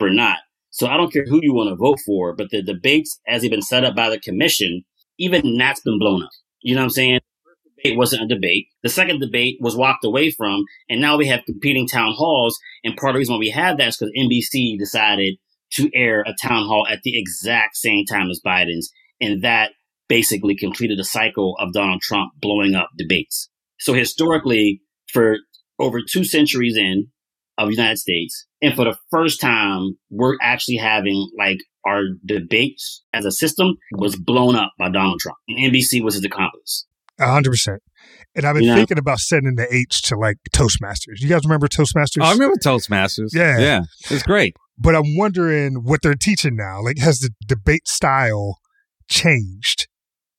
[0.00, 0.38] or not.
[0.70, 3.50] So I don't care who you want to vote for, but the debates, as they've
[3.50, 4.84] been set up by the commission,
[5.18, 6.30] even that's been blown up.
[6.60, 7.20] You know what I'm saying?
[7.44, 8.66] First debate wasn't a debate.
[8.82, 12.58] The second debate was walked away from, and now we have competing town halls.
[12.84, 15.36] And part of the reason why we have that is because NBC decided
[15.72, 19.72] to air a town hall at the exact same time as Biden's, and that
[20.08, 23.48] basically completed a cycle of Donald Trump blowing up debates.
[23.78, 24.82] So historically,
[25.12, 25.38] for
[25.78, 27.08] over two centuries in
[27.58, 33.02] of the United States, and for the first time, we're actually having like our debates
[33.12, 35.38] as a system was blown up by Donald Trump.
[35.48, 36.86] And NBC was his accomplice.
[37.18, 37.82] A hundred percent.
[38.34, 38.76] And I've been You know?
[38.76, 41.20] thinking about sending the H to like Toastmasters.
[41.20, 42.20] You guys remember Toastmasters?
[42.20, 43.30] Oh, I remember Toastmasters.
[43.32, 43.58] Yeah.
[43.58, 43.80] Yeah.
[44.10, 44.54] It's great.
[44.78, 46.82] but I'm wondering what they're teaching now.
[46.82, 48.58] Like, has the debate style
[49.08, 49.88] changed?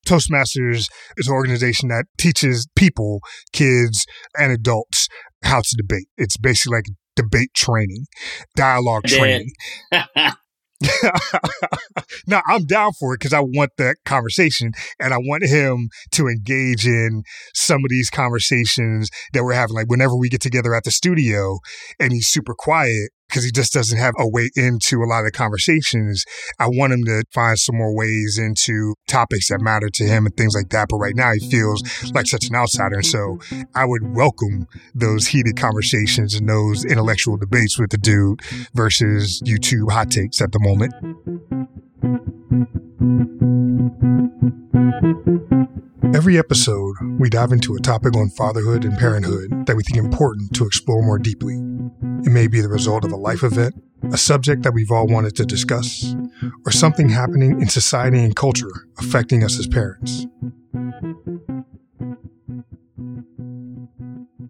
[0.08, 3.20] Toastmasters is an organization that teaches people,
[3.52, 4.06] kids,
[4.38, 5.08] and adults
[5.44, 6.08] how to debate.
[6.18, 6.86] It's basically like
[7.18, 8.06] debate training,
[8.56, 9.52] dialogue training.
[12.28, 16.28] now I'm down for it because I want that conversation and I want him to
[16.28, 19.76] engage in some of these conversations that we're having.
[19.76, 21.58] Like whenever we get together at the studio
[22.00, 25.26] and he's super quiet because he just doesn't have a way into a lot of
[25.26, 26.24] the conversations.
[26.60, 30.36] I want him to find some more ways into topics that matter to him and
[30.36, 30.88] things like that.
[30.90, 32.96] But right now he feels like such an outsider.
[32.96, 33.40] And so
[33.76, 38.42] I would welcome those heated conversations and those intellectual debates with the dude
[38.74, 40.94] versus YouTube hot takes at the moment.
[46.16, 50.54] Every episode, we dive into a topic on fatherhood and parenthood that we think important
[50.56, 51.77] to explore more deeply.
[52.26, 53.76] It may be the result of a life event,
[54.12, 56.16] a subject that we've all wanted to discuss,
[56.66, 60.26] or something happening in society and culture affecting us as parents.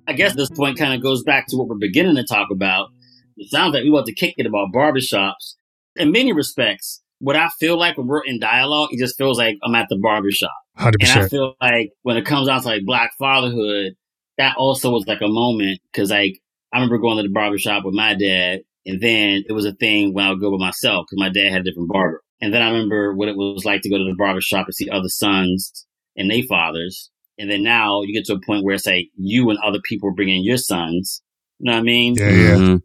[0.07, 2.89] I guess this point kind of goes back to what we're beginning to talk about.
[3.35, 5.55] It sounds like we want to kick it about barbershops.
[5.95, 9.57] In many respects, what I feel like when we're in dialogue, it just feels like
[9.63, 10.51] I'm at the barbershop.
[10.79, 10.95] 100%.
[11.01, 13.95] And I feel like when it comes out to like black fatherhood,
[14.37, 16.39] that also was like a moment because like
[16.73, 20.13] I remember going to the barbershop with my dad, and then it was a thing
[20.13, 22.21] when I would go with myself because my dad had a different barber.
[22.41, 24.75] And then I remember what it was like to go to the barber shop and
[24.75, 27.09] see other sons and their fathers.
[27.39, 30.09] And then now you get to a point where it's like you and other people
[30.09, 31.21] are bringing your sons.
[31.59, 32.15] You know what I mean?
[32.17, 32.55] Yeah, yeah.
[32.55, 32.81] Mhm.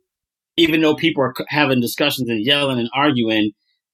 [0.57, 3.53] Even though people are having discussions and yelling and arguing,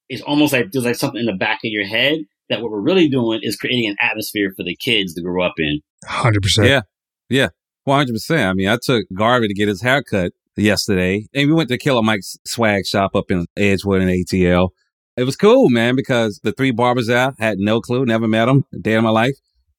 [0.09, 2.81] it's almost like there's like something in the back of your head that what we're
[2.81, 5.81] really doing is creating an atmosphere for the kids to grow up in.
[6.09, 6.67] 100%.
[6.69, 6.83] Yeah.
[7.29, 7.49] Yeah.
[7.89, 8.49] 100%.
[8.49, 12.03] I mean, I took Garvey to get his haircut yesterday and we went to Killer
[12.03, 14.71] Mike's swag shop up in Edgewood and ATL.
[15.17, 18.65] It was cool, man, because the three barbers there had no clue, never met them,
[18.73, 19.35] a day of my life.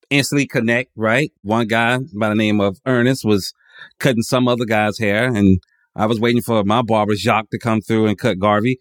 [0.10, 1.32] Instantly connect, right?
[1.44, 3.54] One guy by the name of Ernest was
[4.00, 5.60] cutting some other guy's hair and
[5.96, 8.80] I was waiting for my barber Jacques to come through and cut Garvey.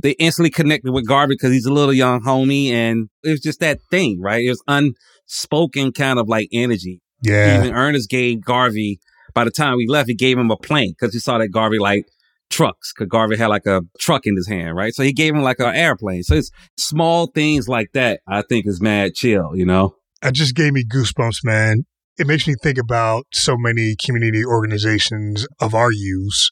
[0.00, 3.60] They instantly connected with Garvey because he's a little young homie and it was just
[3.60, 4.44] that thing, right?
[4.44, 7.00] It was unspoken kind of like energy.
[7.22, 7.58] Yeah.
[7.58, 9.00] Even Ernest gave Garvey,
[9.34, 11.78] by the time we left, he gave him a plane because he saw that Garvey
[11.78, 12.04] like
[12.50, 14.94] trucks, because Garvey had like a truck in his hand, right?
[14.94, 16.22] So he gave him like an airplane.
[16.22, 19.96] So it's small things like that, I think is mad chill, you know?
[20.22, 21.84] It just gave me goosebumps, man.
[22.18, 26.50] It makes me think about so many community organizations of our use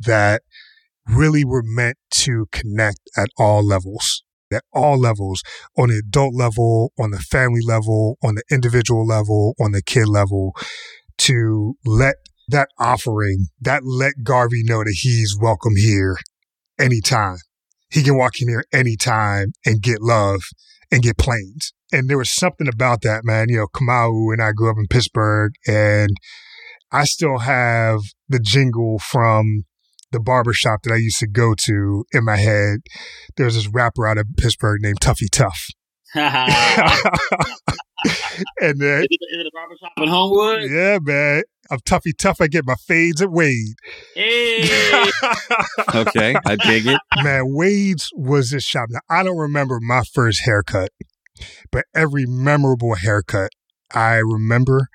[0.00, 0.42] that
[1.06, 4.24] really were meant to connect at all levels.
[4.52, 5.42] At all levels,
[5.76, 10.06] on the adult level, on the family level, on the individual level, on the kid
[10.06, 10.52] level,
[11.18, 12.16] to let
[12.48, 16.16] that offering, that let Garvey know that he's welcome here
[16.78, 17.38] anytime.
[17.90, 20.42] He can walk in here anytime and get love
[20.90, 21.72] and get planes.
[21.92, 23.48] And there was something about that, man.
[23.48, 26.10] You know, Kamau and I grew up in Pittsburgh and
[26.92, 29.64] I still have the jingle from
[30.12, 32.80] the barber shop that I used to go to in my head.
[33.36, 35.66] There's this rapper out of Pittsburgh named Tuffy Tuff.
[36.14, 36.22] is,
[38.60, 40.70] and then, it, is it a barbershop in Homewood?
[40.70, 42.40] yeah, man, I'm Tuffy Tuff.
[42.40, 43.74] I get my fades at Wade.
[44.14, 44.68] Hey.
[45.94, 46.34] Okay.
[46.44, 47.00] I dig it.
[47.22, 48.88] man, Wade's was this shop.
[48.90, 50.90] Now, I don't remember my first haircut,
[51.70, 53.50] but every memorable haircut
[53.94, 54.88] I remember,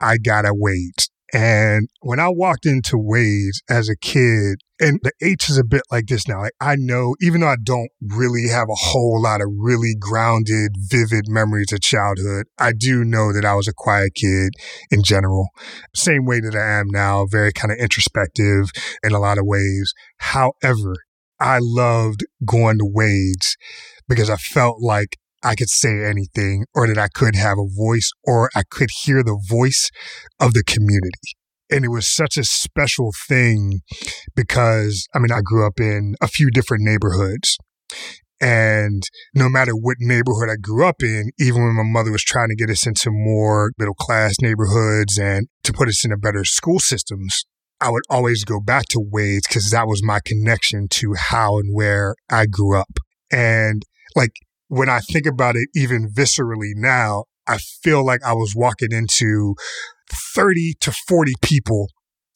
[0.00, 1.10] I got at Wade's.
[1.32, 5.82] And when I walked into Wade's as a kid, and the H is a bit
[5.90, 6.42] like this now.
[6.42, 10.72] Like I know, even though I don't really have a whole lot of really grounded,
[10.76, 14.52] vivid memories of childhood, I do know that I was a quiet kid
[14.90, 15.48] in general.
[15.94, 18.70] Same way that I am now, very kind of introspective
[19.02, 19.94] in a lot of ways.
[20.18, 20.94] However,
[21.40, 23.56] I loved going to Wade's
[24.08, 28.10] because I felt like I could say anything or that I could have a voice
[28.24, 29.90] or I could hear the voice
[30.40, 31.36] of the community.
[31.70, 33.80] And it was such a special thing
[34.34, 37.58] because, I mean, I grew up in a few different neighborhoods.
[38.40, 39.04] And
[39.34, 42.56] no matter what neighborhood I grew up in, even when my mother was trying to
[42.56, 47.44] get us into more middle class neighborhoods and to put us into better school systems,
[47.80, 51.72] I would always go back to Wade's because that was my connection to how and
[51.72, 52.98] where I grew up.
[53.30, 53.84] And
[54.16, 54.32] like
[54.68, 59.54] when I think about it even viscerally now, I feel like I was walking into
[60.34, 61.88] 30 to 40 people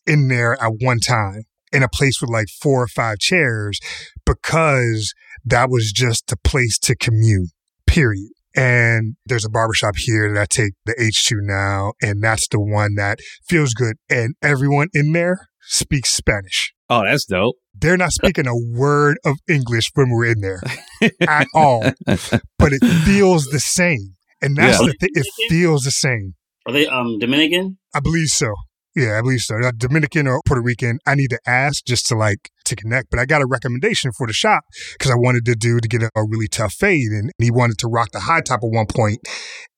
[0.06, 3.78] in there at one time in a place with like four or five chairs
[4.24, 5.12] because
[5.44, 7.48] that was just the place to commune,
[7.86, 8.30] period.
[8.56, 12.96] And there's a barbershop here that I take the H2 now, and that's the one
[12.96, 13.96] that feels good.
[14.08, 16.72] And everyone in there speaks Spanish.
[16.90, 17.54] Oh, that's dope.
[17.74, 20.60] They're not speaking a word of English when we're in there
[21.20, 24.16] at all, but it feels the same.
[24.42, 24.86] And that's Yeah.
[24.88, 25.10] the thing.
[25.14, 26.34] It feels the same.
[26.66, 27.78] Are they um Dominican?
[27.94, 28.52] I believe so.
[28.96, 29.54] Yeah, I believe so.
[29.56, 30.98] Not Dominican or Puerto Rican.
[31.06, 33.08] I need to ask just to like to connect.
[33.10, 34.64] But I got a recommendation for the shop
[34.98, 37.78] because I wanted the dude to get a, a really tough fade, and he wanted
[37.78, 39.20] to rock the high top at one point,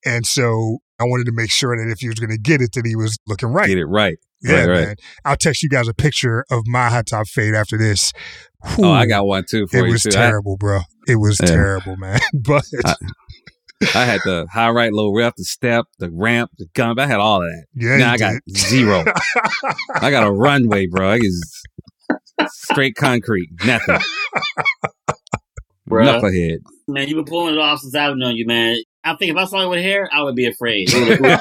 [0.07, 2.70] and so I wanted to make sure that if he was going to get it,
[2.72, 3.68] that he was looking right.
[3.68, 4.16] Get it right.
[4.43, 4.87] Yeah, right, right.
[4.89, 4.97] man.
[5.25, 8.13] I'll text you guys a picture of my high top fade after this.
[8.79, 10.11] Oh, I got one too for It you was too.
[10.11, 10.81] I- terrible, bro.
[11.09, 11.49] It was Yeah.
[11.49, 12.21] terrible, man.
[12.35, 12.95] But I-
[13.97, 17.01] I had the high right, low rep, the step, the ramp, the gump.
[17.01, 17.65] I had all of that.
[17.75, 19.05] yeah, now you I got zero.
[20.01, 21.11] I got a runway, bro.
[21.11, 21.63] I is
[22.47, 23.99] straight concrete, nothing.
[25.91, 26.05] Bruh.
[26.21, 26.59] Knucklehead.
[26.89, 28.77] Man, you've been pulling it off since I've known you, man.
[29.05, 30.88] I think if I saw you with hair, I would be afraid.
[30.93, 31.41] well,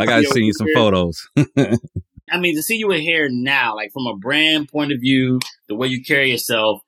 [0.00, 0.76] I gotta Yo, send you some weird.
[0.76, 1.28] photos.
[2.32, 5.40] I mean, to see you with hair now, like from a brand point of view,
[5.68, 6.80] the way you carry yourself,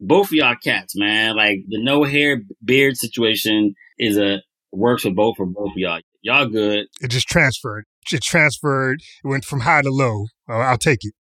[0.00, 1.36] both of y'all cats, man.
[1.36, 6.00] Like the no hair beard situation is a works for both for both of y'all.
[6.22, 6.86] Y'all good.
[7.00, 7.84] it just transferred.
[8.12, 9.00] It transferred.
[9.24, 10.26] It went from high to low.
[10.48, 11.14] Uh, I'll take it.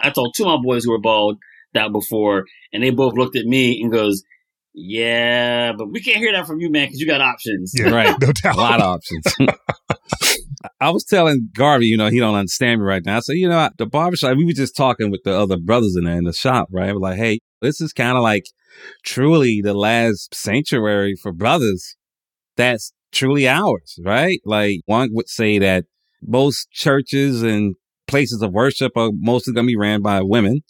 [0.00, 1.38] I told two of my boys who were bald
[1.74, 4.22] that before, and they both looked at me and goes,
[4.74, 8.14] "Yeah, but we can't hear that from you, man, because you got options." Yeah, Right.
[8.44, 9.24] no a lot of options.
[10.80, 13.16] I was telling Garvey, you know, he don't understand me right now.
[13.16, 16.04] I said, you know, the barbershop, we were just talking with the other brothers in
[16.04, 16.92] there in the shop, right?
[16.92, 18.44] We're like, hey, This is kind of like
[19.04, 21.96] truly the last sanctuary for brothers
[22.56, 24.40] that's truly ours, right?
[24.44, 25.84] Like one would say that
[26.22, 27.74] most churches and
[28.06, 30.62] places of worship are mostly going to be ran by women.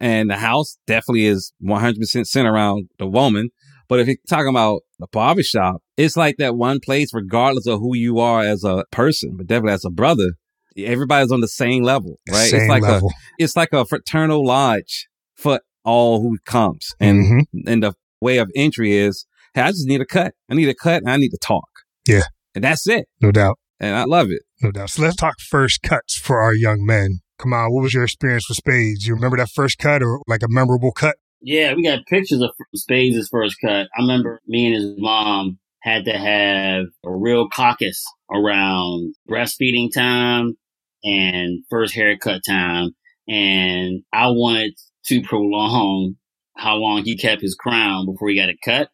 [0.00, 3.50] And the house definitely is 100% centered around the woman.
[3.88, 7.96] But if you're talking about the barbershop, it's like that one place, regardless of who
[7.96, 10.32] you are as a person, but definitely as a brother,
[10.76, 12.50] everybody's on the same level, right?
[12.50, 13.08] Same it's like level.
[13.10, 16.88] a it's like a fraternal lodge for all who comes.
[17.00, 17.62] And Mhm.
[17.72, 20.34] and the way of entry is, hey, I just need a cut.
[20.50, 21.68] I need a cut and I need to talk.
[22.08, 22.24] Yeah.
[22.54, 23.06] And that's it.
[23.20, 23.58] No doubt.
[23.78, 24.42] And I love it.
[24.62, 24.90] No doubt.
[24.90, 27.20] So let's talk first cuts for our young men.
[27.38, 29.06] Come on, what was your experience with spades?
[29.06, 31.16] You remember that first cut or like a memorable cut?
[31.42, 33.88] Yeah, we got pictures of Spades' first cut.
[33.96, 40.56] I remember me and his mom had to have a real caucus around breastfeeding time
[41.04, 42.96] and first haircut time.
[43.28, 44.74] And I wanted
[45.06, 46.16] to prolong
[46.56, 48.88] how long he kept his crown before he got it cut.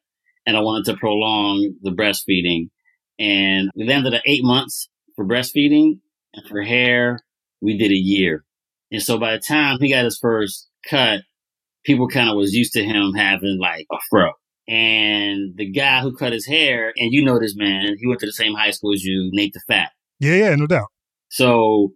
[0.45, 2.71] And I wanted to prolong the breastfeeding.
[3.19, 6.01] And we landed at eight months for breastfeeding
[6.35, 7.21] and for hair,
[7.63, 8.45] we did a year.
[8.91, 11.21] And so by the time he got his first cut,
[11.85, 14.33] people kind of was used to him having like a fro.
[14.69, 18.27] And the guy who cut his hair, and you know this man, he went to
[18.27, 19.91] the same high school as you, Nate the Fat.
[20.21, 20.89] Yeah, yeah, no doubt.
[21.29, 21.93] So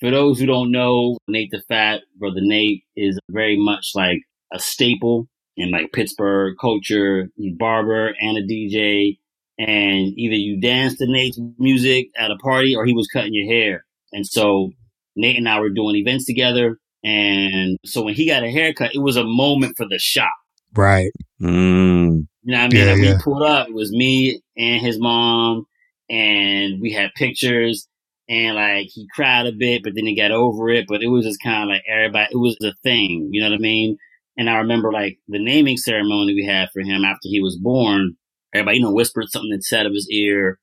[0.00, 4.18] for those who don't know, Nate the Fat, brother Nate is very much like
[4.52, 7.28] a staple in like Pittsburgh culture.
[7.36, 9.18] He's barber and a DJ.
[9.58, 13.52] And either you danced to Nate's music at a party or he was cutting your
[13.52, 13.84] hair.
[14.12, 14.70] And so
[15.18, 16.78] Nate and I were doing events together.
[17.04, 20.32] And so when he got a haircut, it was a moment for the shop.
[20.74, 21.10] Right.
[21.40, 22.26] Mm.
[22.42, 22.86] You know what I mean?
[22.86, 23.12] Yeah, like yeah.
[23.14, 25.66] we pulled up, it was me and his mom,
[26.08, 27.88] and we had pictures,
[28.28, 30.86] and like he cried a bit, but then he got over it.
[30.88, 33.56] But it was just kind of like everybody, it was a thing, you know what
[33.56, 33.96] I mean?
[34.36, 38.14] And I remember like the naming ceremony we had for him after he was born.
[38.54, 40.58] Everybody, you know, whispered something inside of his ear,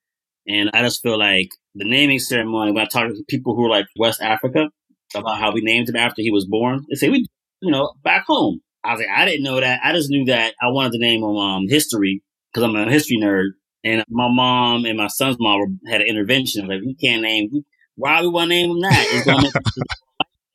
[0.48, 2.72] and I just feel like the naming ceremony.
[2.72, 4.70] When I talk to people who are like West Africa
[5.16, 7.26] about how we named him after he was born, they say we,
[7.62, 8.62] you know, back home.
[8.84, 9.80] I was like, I didn't know that.
[9.84, 12.22] I just knew that I wanted to name him um, history
[12.54, 13.50] because I'm a history nerd.
[13.84, 16.68] And my mom and my son's mom had an intervention.
[16.68, 17.50] Like, we can't name,
[17.96, 19.06] why we want to name him that?
[19.12, 19.86] It's going to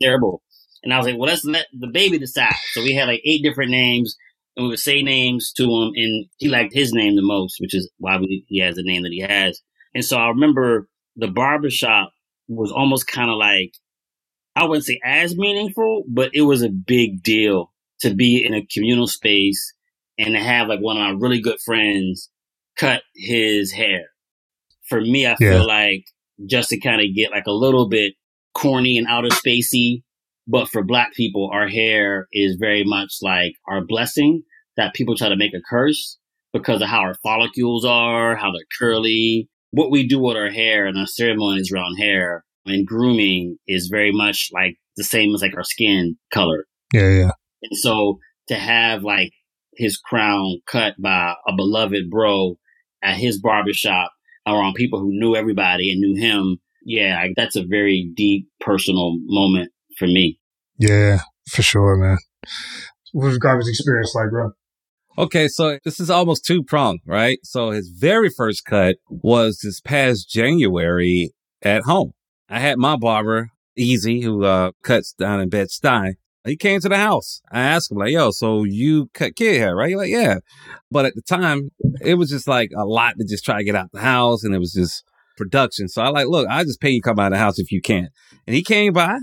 [0.02, 0.42] terrible.
[0.82, 2.54] And I was like, well, let's let the baby decide.
[2.72, 4.16] So we had like eight different names
[4.56, 5.92] and we would say names to him.
[5.94, 9.02] And he liked his name the most, which is why we, he has the name
[9.02, 9.60] that he has.
[9.94, 12.12] And so I remember the barbershop
[12.48, 13.72] was almost kind of like,
[14.56, 18.66] I wouldn't say as meaningful, but it was a big deal to be in a
[18.66, 19.74] communal space
[20.18, 22.30] and to have like one of my really good friends
[22.78, 24.06] cut his hair.
[24.88, 25.36] For me, I Yeah.
[25.36, 26.04] feel like
[26.46, 28.14] just to kind of get like a little bit
[28.54, 30.02] corny and outer spacey,
[30.48, 34.42] but for black people, our hair is very much like our blessing
[34.76, 36.18] that people try to make a curse
[36.52, 39.48] because of how our follicles are, how they're curly.
[39.72, 44.12] What we do with our hair and our ceremonies around hair and grooming is very
[44.12, 46.66] much like the same as like our skin color.
[46.92, 47.30] Yeah, yeah.
[47.62, 49.32] And so to have like
[49.74, 52.56] his crown cut by a beloved bro
[53.02, 54.10] at his barbershop
[54.46, 59.70] around people who knew everybody and knew him, yeah, that's a very deep personal moment
[59.98, 60.38] for me.
[60.78, 62.18] Yeah, for sure, man.
[63.12, 64.52] What was Garvey's experience like, bro?
[65.18, 67.38] Okay, so this is almost two pronged, right?
[67.42, 72.12] So his very first cut was this past January at home.
[72.48, 76.14] I had my barber, Easy, who uh, cuts down in Bed Stuy.
[76.44, 77.42] He came to the house.
[77.50, 79.88] I asked him, like, yo, so you cut kid hair, right?
[79.88, 80.38] He's like, yeah.
[80.90, 81.70] But at the time,
[82.00, 84.54] it was just like a lot to just try to get out the house, and
[84.54, 85.04] it was just
[85.40, 85.88] production.
[85.88, 87.72] So I like, look, I just pay you to come out of the house if
[87.72, 88.10] you can't.
[88.46, 89.18] And he came by.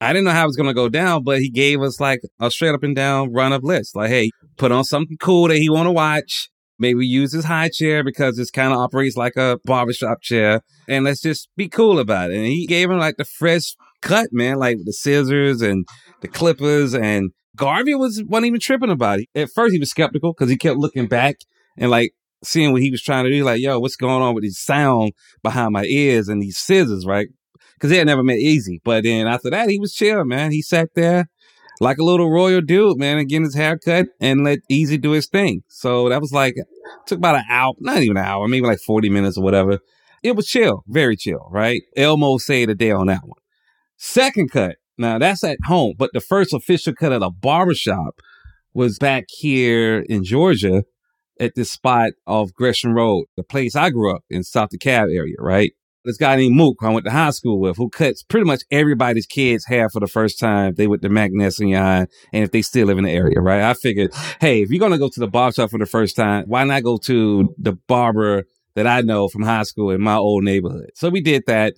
[0.00, 2.50] I didn't know how it was gonna go down, but he gave us like a
[2.50, 3.96] straight up and down run up list.
[3.96, 6.50] Like, hey, put on something cool that he want to watch.
[6.78, 10.62] Maybe use his high chair because this kind of operates like a barbershop chair.
[10.88, 12.38] And let's just be cool about it.
[12.38, 15.86] And he gave him like the fresh cut, man, like the scissors and
[16.22, 16.94] the clippers.
[16.94, 19.28] And Garvey was wasn't even tripping about it.
[19.34, 21.36] At first, he was skeptical because he kept looking back
[21.76, 22.12] and like
[22.42, 23.44] seeing what he was trying to do.
[23.44, 25.12] Like, yo, what's going on with this sound
[25.42, 27.28] behind my ears and these scissors, right?
[27.74, 28.80] Because he had never met Easy.
[28.84, 30.52] But then after that, he was chill, man.
[30.52, 31.28] He sat there
[31.80, 35.12] like a little royal dude, man, and getting his hair cut and let Easy do
[35.12, 35.62] his thing.
[35.68, 36.54] So that was like,
[37.06, 39.78] took about an hour, not even an hour, maybe like 40 minutes or whatever.
[40.22, 41.80] It was chill, very chill, right?
[41.96, 43.38] Elmo saved the day on that one.
[43.96, 48.20] Second cut, now that's at home, but the first official cut at a barbershop
[48.74, 50.84] was back here in Georgia
[51.40, 55.36] at this spot off Gresham Road, the place I grew up in South DeKalb area,
[55.38, 55.72] right?
[56.04, 58.62] this guy named Mook, who I went to high school with, who cuts pretty much
[58.70, 60.74] everybody's kids' hair for the first time.
[60.74, 62.08] They went to McNair's and and
[62.44, 63.62] if they still live in the area, right?
[63.62, 66.44] I figured, hey, if you're gonna go to the barber shop for the first time,
[66.46, 70.44] why not go to the barber that I know from high school in my old
[70.44, 70.90] neighborhood?
[70.94, 71.74] So we did that.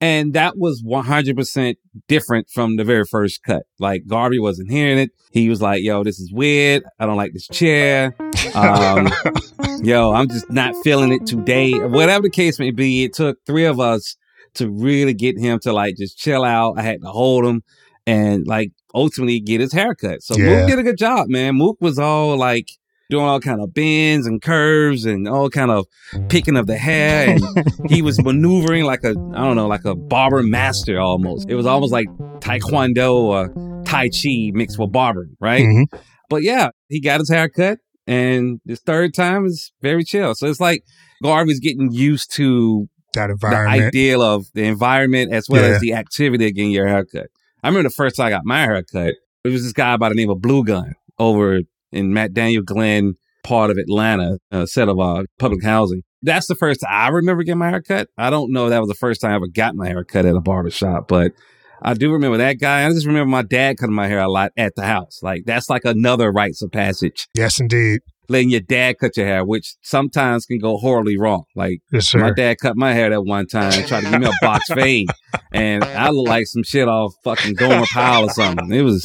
[0.00, 1.76] And that was 100%
[2.06, 3.64] different from the very first cut.
[3.80, 5.10] Like Garvey wasn't hearing it.
[5.32, 6.84] He was like, yo, this is weird.
[7.00, 8.14] I don't like this chair.
[8.54, 9.08] Um,
[9.82, 11.72] yo, I'm just not feeling it today.
[11.72, 14.16] Whatever the case may be, it took three of us
[14.54, 16.78] to really get him to like just chill out.
[16.78, 17.62] I had to hold him
[18.06, 20.22] and like ultimately get his haircut.
[20.22, 20.60] So Yeah.
[20.60, 21.56] Mook did a good job, man.
[21.56, 22.68] Mook was all like
[23.10, 25.86] doing all kind of bends and curves and all kind of
[26.28, 27.42] picking of the hair and
[27.90, 29.12] he was maneuvering like a I
[29.44, 31.48] don't know, like a barber master almost.
[31.48, 32.08] It was almost like
[32.40, 35.64] taekwondo or tai chi mixed with barbering, right?
[35.64, 35.84] Mhm.
[36.28, 40.34] But yeah, he got his hair cut and his third time is very chill.
[40.34, 40.82] So it's like
[41.22, 43.80] Garvey's getting used to That environment.
[43.80, 45.76] the ideal of the environment as well Yeah.
[45.76, 47.28] as the activity of getting your haircut.
[47.62, 50.14] I remember the first time I got my haircut, it was this guy by the
[50.14, 51.60] name of Blue Gun over
[51.92, 53.14] in McDaniel Glenn
[53.44, 56.02] part of Atlanta, a set of uh, public housing.
[56.22, 58.08] That's the first I remember getting my haircut.
[58.18, 60.34] I don't know if that was the first time I ever got my haircut at
[60.34, 61.32] a barber shop, but
[61.80, 62.84] I do remember that guy.
[62.86, 65.20] I just remember my dad cutting my hair a lot at the house.
[65.22, 67.28] Like that's like another rites of passage.
[67.34, 68.00] yes, indeed.
[68.30, 71.44] Letting your dad cut your hair, which sometimes can go horribly wrong.
[71.56, 74.26] Like Yes, my dad cut my hair that one time and tried to give me
[74.26, 75.08] a box fade.
[75.50, 78.70] And I looked like some shit off fucking Gomer Pyle or something.
[78.70, 79.02] It was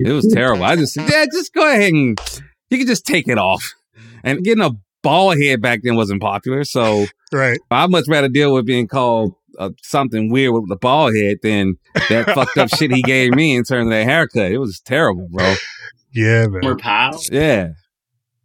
[0.00, 0.64] it was terrible.
[0.64, 2.18] I just said, Dad, just go ahead and
[2.70, 3.72] you can just take it off.
[4.22, 4.70] And getting a
[5.02, 6.64] bald head back then wasn't popular.
[6.64, 7.58] So Right.
[7.70, 11.74] I'd much rather deal with being called uh, something weird with the bald head than
[12.08, 14.52] that fucked up shit he gave me in terms of that haircut.
[14.52, 15.54] It was terrible, bro.
[16.12, 16.60] Yeah, man.
[16.62, 17.20] Gomer Pyle.
[17.30, 17.70] Yeah.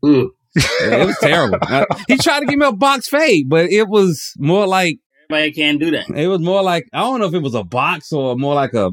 [0.03, 0.23] Yeah,
[0.55, 1.59] it was terrible.
[1.69, 4.97] Uh, he tried to give me a box fade, but it was more like
[5.29, 6.09] Everybody can't do that.
[6.09, 8.73] It was more like I don't know if it was a box or more like
[8.73, 8.89] a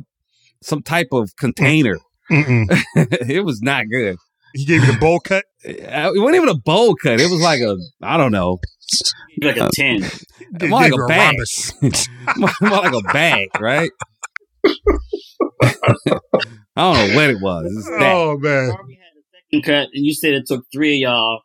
[0.63, 1.97] some type of container.
[3.29, 4.17] It was not good.
[4.55, 5.45] He gave you the bowl cut.
[5.67, 5.71] Uh,
[6.15, 7.21] It wasn't even a bowl cut.
[7.21, 8.59] It was like a I don't know,
[9.43, 10.03] Like a ten.
[10.61, 12.09] He more like gave a you bag, rhombus.
[12.37, 13.91] more, more like a bag, right?
[16.77, 17.75] I don't know what it was.
[17.77, 18.13] It's that.
[18.15, 18.71] Oh man.
[18.71, 19.23] Harvey had a
[19.61, 21.41] second cut, and you said it took three of y'all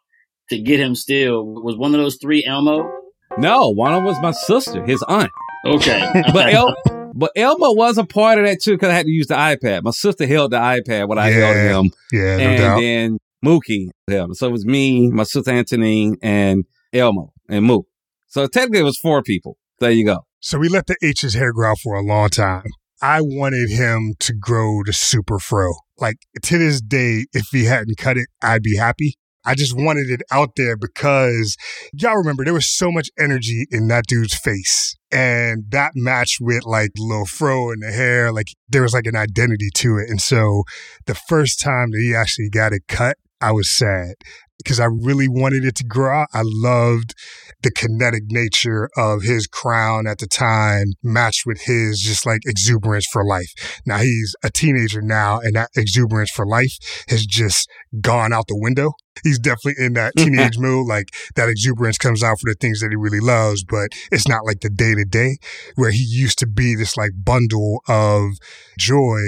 [0.49, 1.43] to get him still.
[1.45, 2.89] Was one of those three Elmo?
[3.37, 5.31] No, one of them was my sister, his aunt.
[5.65, 6.11] Okay.
[6.33, 6.75] But El,
[7.13, 9.83] but Elmo was a part of that too because I had to use the iPad.
[9.83, 11.79] My sister held the iPad when I held Yeah.
[11.79, 11.91] him.
[12.11, 12.79] Yeah, no and doubt.
[12.81, 14.35] then Mookie held.
[14.37, 17.87] So it was me, my sister Antonine, and Elmo and Mook.
[18.27, 19.57] So technically it was four people.
[19.79, 20.25] There you go.
[20.39, 22.65] So we let the H's hair grow out for a long time.
[23.01, 25.71] I wanted him to grow the super fro.
[25.97, 29.15] Like to this day, if he hadn't cut it, I'd be happy.
[29.45, 31.57] I just wanted it out there because
[31.93, 34.95] y'all remember there was so much energy in that dude's face.
[35.11, 38.31] And that matched with like little fro and the hair.
[38.31, 40.09] Like there was like an identity to it.
[40.09, 40.63] And so
[41.05, 44.15] the first time that he actually got it cut, I was sad
[44.63, 46.27] because I really wanted it to grow out.
[46.33, 47.15] I loved
[47.63, 53.05] the kinetic nature of his crown at the time matched with his just like exuberance
[53.11, 53.51] for life.
[53.85, 56.77] Now he's a teenager now and that exuberance for life
[57.07, 57.69] has just
[57.99, 58.93] gone out the window.
[59.23, 60.87] He's definitely in that teenage mood.
[60.87, 64.45] Like that exuberance comes out for the things that he really loves, but it's not
[64.45, 65.37] like the day to day
[65.75, 68.31] where he used to be this like bundle of
[68.77, 69.19] joy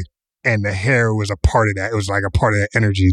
[0.43, 1.91] and the hair was a part of that.
[1.91, 3.11] It was like a part of that energy.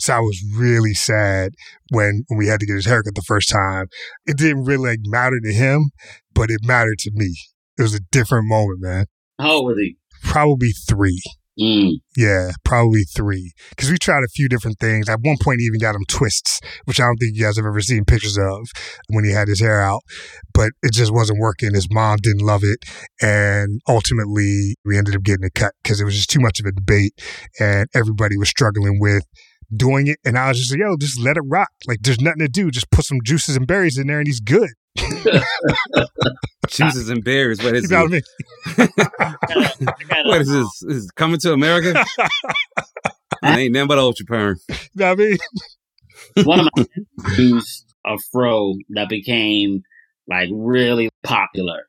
[0.00, 1.52] So I was really sad
[1.90, 3.86] when, when we had to get his haircut the first time.
[4.26, 5.90] It didn't really like matter to him,
[6.34, 7.34] but it mattered to me.
[7.78, 9.06] It was a different moment, man.
[9.38, 9.96] How old was he?
[10.22, 11.20] Probably three.
[11.58, 12.00] Mm.
[12.16, 13.52] Yeah, probably three.
[13.70, 15.08] Because we tried a few different things.
[15.08, 17.66] At one point, he even got him twists, which I don't think you guys have
[17.66, 18.68] ever seen pictures of
[19.08, 20.00] when he had his hair out.
[20.54, 21.74] But it just wasn't working.
[21.74, 22.78] His mom didn't love it.
[23.20, 26.66] And ultimately, we ended up getting it cut because it was just too much of
[26.66, 27.12] a debate.
[27.60, 29.24] And everybody was struggling with
[29.76, 30.18] doing it.
[30.24, 31.70] And I was just like, yo, just let it rock.
[31.86, 32.70] Like, there's nothing to do.
[32.70, 34.70] Just put some juices and berries in there and he's good.
[36.68, 37.62] Juices and berries.
[37.62, 38.22] What You is know what I mean?
[38.76, 40.82] I gotta, I gotta, What is this?
[40.88, 42.04] Is it coming to America?
[42.18, 44.56] it ain't nothing but ultra perm.
[44.68, 45.38] You know what I mean?
[46.44, 49.82] one of my friends used a fro that became
[50.28, 51.86] like really popular.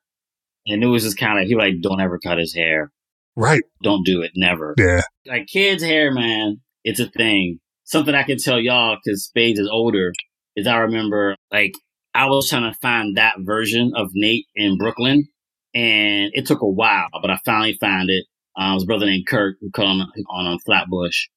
[0.67, 2.91] And it was just kind of, he like, don't ever cut his hair.
[3.35, 3.63] Right.
[3.81, 4.31] Don't do it.
[4.35, 4.75] Never.
[4.77, 5.01] Yeah.
[5.25, 7.59] Like kids' hair, man, it's a thing.
[7.85, 10.13] Something I can tell y'all because Spades is older
[10.55, 11.73] is I remember like
[12.13, 15.27] I was trying to find that version of Nate in Brooklyn
[15.73, 18.25] and it took a while, but I finally found it.
[18.59, 21.27] Uh, it was a brother named Kirk who on, on, on Flatbush.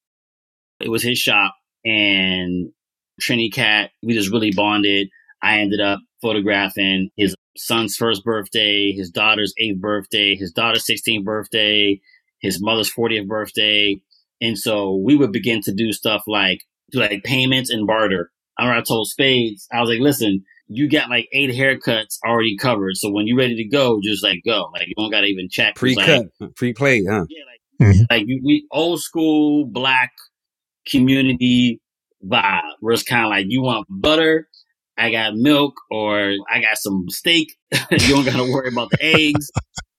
[0.80, 2.72] It was his shop and
[3.20, 5.08] Trini Cat, we just really bonded.
[5.42, 11.24] I ended up photographing his son's first birthday, his daughter's eighth birthday, his daughter's 16th
[11.24, 12.00] birthday,
[12.40, 14.00] his mother's 40th birthday.
[14.40, 16.60] And so we would begin to do stuff like
[16.90, 18.30] do like payments and barter.
[18.58, 22.56] I remember I told Spades, I was like, listen, you got like eight haircuts already
[22.56, 22.96] covered.
[22.96, 24.70] So when you're ready to go, just like go.
[24.72, 25.76] Like you don't gotta even check.
[25.76, 27.26] Pre-cut, like, pre-play, huh?
[27.28, 28.02] Yeah, like, mm-hmm.
[28.10, 30.12] like we old school black
[30.86, 31.80] community
[32.24, 34.48] vibe where it's kind of like you want butter,
[34.96, 37.56] I got milk, or I got some steak.
[37.90, 39.50] you don't got to worry about the eggs.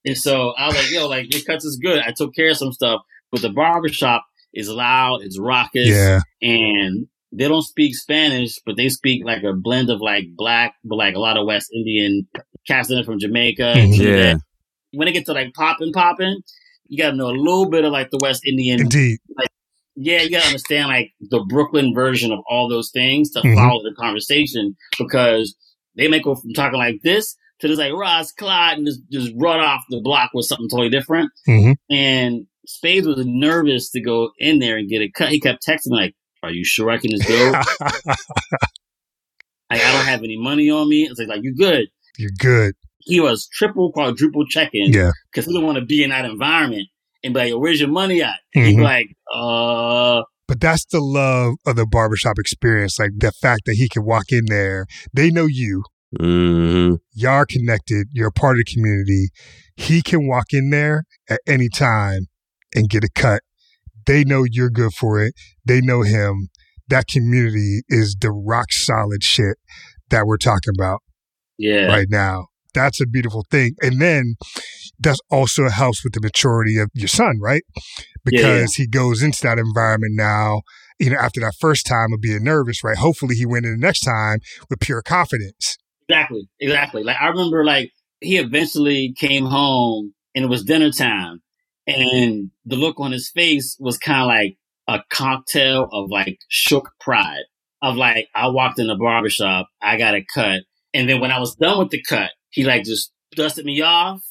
[0.05, 2.01] and so I was like, yo, like your cuts is good.
[2.01, 3.01] I took care of some stuff,
[3.31, 6.21] but the barbershop is loud, it's raucous, yeah.
[6.41, 10.95] and they don't speak Spanish, but they speak like a blend of like black, but
[10.95, 12.27] like a lot of West Indian
[12.65, 13.73] cats in from Jamaica.
[13.87, 14.35] Yeah.
[14.93, 16.39] When it gets to like popping, popping,
[16.87, 19.19] you got to know a little bit of like the West Indian, Indeed.
[19.37, 19.49] like
[19.97, 23.55] yeah, you gotta understand like the Brooklyn version of all those things to mm-hmm.
[23.55, 25.55] follow the conversation because
[25.95, 29.33] they may go from talking like this to just like Ross Clyde and just, just
[29.35, 31.31] run off the block with something totally different.
[31.47, 31.71] Mm-hmm.
[31.93, 35.29] And Spades was nervous to go in there and get a cut.
[35.29, 37.51] He kept texting me like, "Are you sure I can just go?"
[37.81, 38.15] like,
[39.71, 41.03] I don't have any money on me.
[41.03, 41.87] It's like, like you good?
[42.17, 42.75] You're good.
[42.99, 44.91] He was triple, quadruple checking.
[44.91, 46.89] Yeah, because he didn't want to be in that environment
[47.23, 48.65] and be like, "Where's your money at?" Mm-hmm.
[48.65, 52.99] He'd like, "Uh." But that's the love of the barbershop experience.
[52.99, 55.83] Like the fact that he can walk in there, they know you.
[56.19, 56.95] Mm-hmm.
[57.13, 58.07] Y'all connected.
[58.11, 59.29] You're a part of the community.
[59.75, 62.27] He can walk in there at any time
[62.77, 63.41] and get a cut.
[64.05, 65.33] They know you're good for it.
[65.65, 66.49] They know him.
[66.87, 69.57] That community is the rock solid shit
[70.09, 71.01] that we're talking about
[71.57, 71.87] yeah.
[71.87, 72.45] right now.
[72.73, 73.75] That's a beautiful thing.
[73.81, 74.35] And then
[74.99, 77.63] that also helps with the maturity of your son, right?
[78.23, 80.61] Because yeah, he goes into that environment now,
[80.99, 82.97] you know, after that first time of being nervous, right?
[82.97, 85.77] Hopefully he went in the next time with pure confidence.
[86.07, 86.47] Exactly.
[86.59, 87.03] Exactly.
[87.03, 91.41] Like I remember like he eventually came home and it was dinner time
[91.87, 94.57] and the look on his face was kind of like
[94.87, 97.43] a cocktail of like shook pride
[97.81, 100.61] of like, I walked in the barbershop, I got a cut.
[100.93, 104.21] And then when I was done with the cut, he like just dusted me off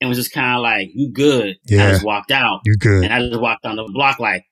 [0.00, 1.86] and was just kind of like, "You good?" Yeah.
[1.86, 2.60] I just walked out.
[2.64, 3.04] You good?
[3.04, 4.44] And I just walked down the block like,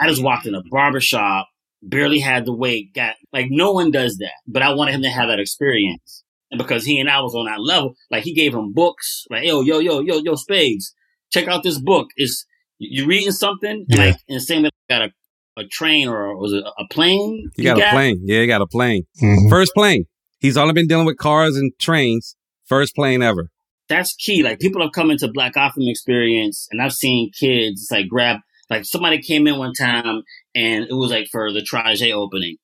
[0.00, 1.48] I just walked in a barbershop,
[1.82, 5.10] barely had the weight, got like no one does that, but I wanted him to
[5.10, 6.22] have that experience.
[6.50, 9.44] And because he and I was on that level, like he gave him books, like
[9.44, 10.94] yo, yo, yo, yo, yo, Spades,
[11.32, 12.08] check out this book.
[12.16, 12.46] Is
[12.78, 13.86] you reading something?
[13.88, 14.06] Yeah.
[14.06, 15.10] Like in the same way, got a
[15.58, 17.50] a train or was it a plane?
[17.56, 18.20] You got, got, a plane.
[18.24, 19.04] Yeah, you got a plane.
[19.22, 19.48] Mm-hmm.
[19.48, 20.04] First plane.
[20.38, 22.36] He's only been dealing with cars and trains.
[22.66, 23.50] First plane ever
[23.88, 24.42] that's key.
[24.42, 28.40] Like people have come into Black Gotham experience, and I've seen kids it's like grab
[28.68, 30.22] like somebody came in one time,
[30.54, 32.56] and it was like for the Trage opening,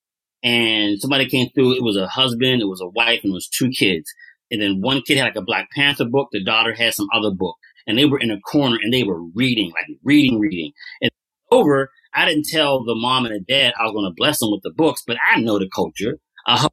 [0.43, 1.77] and somebody came through.
[1.77, 4.13] It was a husband, it was a wife, and it was two kids.
[4.51, 6.29] And then one kid had like a Black Panther book.
[6.33, 7.57] The daughter had some other book,
[7.87, 10.73] and they were in a corner and they were reading, like reading, reading.
[11.01, 11.11] And
[11.51, 14.51] over, I didn't tell the mom and the dad I was going to bless them
[14.51, 16.19] with the books, but I know the culture.
[16.47, 16.69] I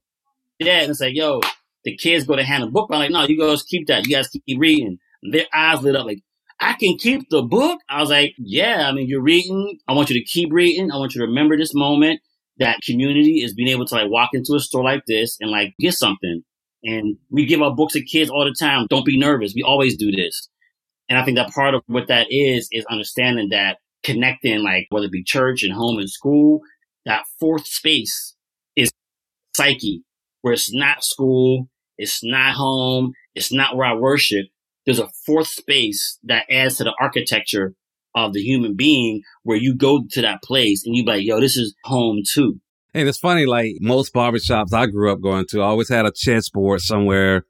[0.59, 1.41] dad and say, "Yo,
[1.83, 2.89] the kids go to hand a book.
[2.91, 4.05] I'm like, no, you guys keep that.
[4.05, 4.99] You guys keep reading.
[5.23, 6.19] Their eyes lit up like,
[6.59, 7.79] I can keep the book.
[7.89, 9.79] I was like, yeah, I mean, you're reading.
[9.87, 10.91] I want you to keep reading.
[10.91, 12.19] I want you to remember this moment.
[12.57, 15.73] That community is being able to like walk into a store like this and like
[15.79, 16.43] get something.
[16.83, 18.87] And we give our books to kids all the time.
[18.89, 19.53] Don't be nervous.
[19.55, 20.49] We always do this.
[21.09, 25.07] And I think that part of what that is, is understanding that connecting, like whether
[25.07, 26.61] it be church and home and school,
[27.05, 28.35] that fourth space
[28.75, 28.91] is
[29.55, 30.03] psyche
[30.41, 34.45] where it's not school, it's not home, it's not where I worship.
[34.85, 37.73] There's a fourth space that adds to the architecture
[38.15, 41.39] of the human being where you go to that place and you be like, yo,
[41.39, 42.59] this is home too.
[42.93, 46.11] And it's funny, like most barbershops I grew up going to, I always had a
[46.11, 47.45] chessboard somewhere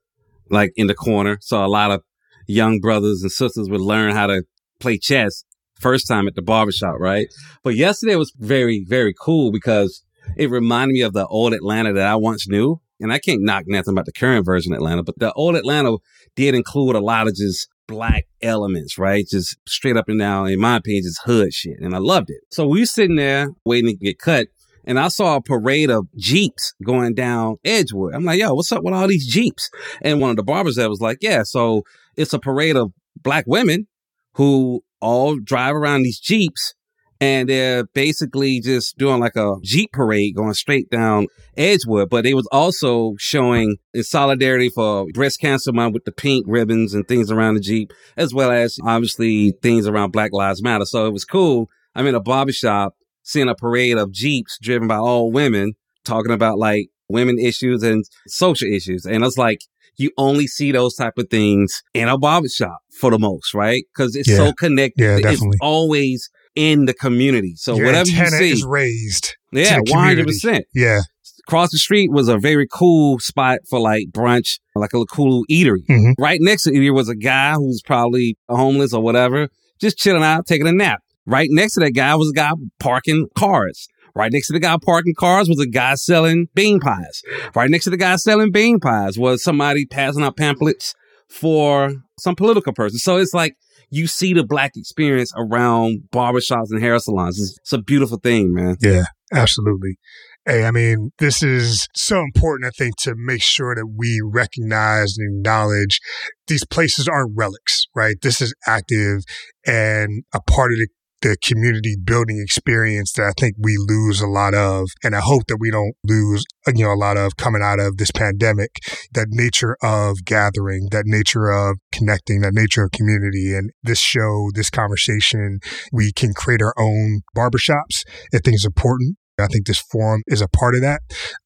[0.49, 1.37] like in the corner.
[1.41, 2.01] So a lot of
[2.49, 4.43] young brothers and sisters would learn how to
[4.79, 5.43] play chess
[5.79, 7.27] first time at the barbershop, right?
[7.63, 10.03] But yesterday was very, very cool because
[10.35, 12.81] it reminded me of the old Atlanta that I once knew.
[13.01, 15.97] And I can't knock nothing about the current version of Atlanta, but the old Atlanta
[16.35, 19.25] did include a lot of just black elements, right?
[19.25, 21.79] Just straight up and down, in my opinion, just hood shit.
[21.79, 22.41] And I loved it.
[22.51, 24.47] So we were sitting there waiting to get cut.
[24.83, 28.13] And I saw a parade of Jeeps going down Edgewood.
[28.13, 29.69] I'm like, yo, what's up with all these Jeeps?
[30.01, 31.83] And one of the barbers that was like, yeah, so
[32.19, 33.87] it's a parade of black women
[34.33, 36.73] who all drive around these Jeeps
[37.21, 42.09] and they're basically just doing like a Jeep parade going straight down Edgewood.
[42.09, 46.93] But it was also showing in solidarity for breast cancer month with the pink ribbons
[46.93, 50.85] and things around the Jeep, as well as obviously things around Black Lives Matter.
[50.85, 51.69] So it was cool.
[51.95, 56.57] I'm in a barbershop seeing a parade of Jeeps driven by all women talking about
[56.57, 59.05] like women issues and social issues.
[59.05, 59.61] And it's like,
[59.99, 63.83] you only see those type of things in a barbershop for the most, right?
[63.93, 64.37] Because it's Yeah.
[64.37, 65.03] so connected.
[65.03, 65.49] Yeah, definitely.
[65.49, 67.53] It's always in the community.
[67.55, 69.35] So Your whatever you see, is raised.
[69.51, 70.65] yeah, one hundred percent.
[70.73, 71.01] Yeah.
[71.47, 75.83] Across the street was a very cool spot for like brunch, like a cool eatery.
[75.89, 76.13] Mhm.
[76.19, 79.49] Right next to it was a guy who's probably homeless or whatever,
[79.81, 81.01] just chilling out, taking a nap.
[81.25, 83.87] Right next to that guy was a guy parking cars.
[84.15, 87.21] Right next to the guy parking cars was a guy selling bean pies.
[87.55, 90.93] Right next to the guy selling bean pies was somebody passing out pamphlets
[91.29, 92.99] for some political person.
[92.99, 93.55] So it's like
[93.89, 97.39] you see the black experience around barbershops and hair salons.
[97.39, 98.77] It's, it's a beautiful thing, man.
[98.81, 99.97] Yeah, absolutely.
[100.45, 105.17] Hey, I mean, this is so important, I think, to make sure that we recognize
[105.17, 105.99] and acknowledge
[106.47, 108.15] these places aren't relics, right?
[108.21, 109.23] This is active
[109.65, 110.87] and a part of the
[111.21, 114.89] the community building experience that I think we lose a lot of.
[115.03, 117.97] And I hope that we don't lose, you know, a lot of coming out of
[117.97, 118.75] this pandemic,
[119.13, 123.53] that nature of gathering, that nature of connecting, that nature of community.
[123.55, 125.59] And this show, this conversation,
[125.91, 128.03] we can create our own barbershops.
[128.33, 129.17] I think it's important.
[129.39, 131.01] I think this forum is a part of that.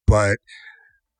[0.06, 0.38] But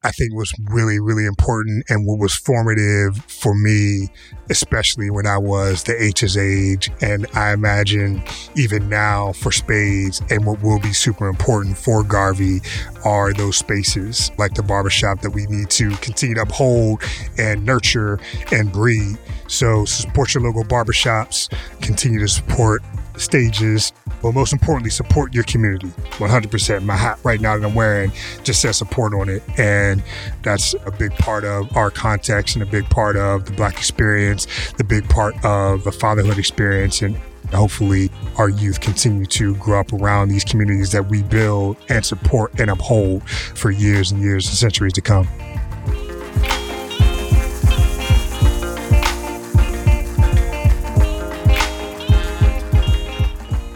[0.05, 4.09] I think was really, really important and what was formative for me,
[4.51, 6.91] especially when I was the H's age.
[7.01, 8.23] And I imagine
[8.55, 12.61] even now for Spades and what will be super important for Garvey
[13.05, 17.03] are those spaces like the barbershop that we need to continue to uphold
[17.39, 18.21] and nurture
[18.53, 19.19] and breed.
[19.49, 21.49] So support your local barbershops,
[21.81, 22.83] continue to support
[23.17, 23.93] stages,
[24.23, 25.89] but most importantly, support your community
[26.19, 26.85] 100%.
[26.85, 28.13] My hat right now that I'm wearing
[28.43, 29.43] just says support on it.
[29.59, 30.03] And
[30.43, 34.47] that's a big part of our context and a big part of the Black experience,
[34.73, 37.03] the big part of the fatherhood experience.
[37.03, 37.17] And
[37.53, 42.59] hopefully, our youth continue to grow up around these communities that we build and support
[42.59, 45.29] and uphold for years and years and centuries to come.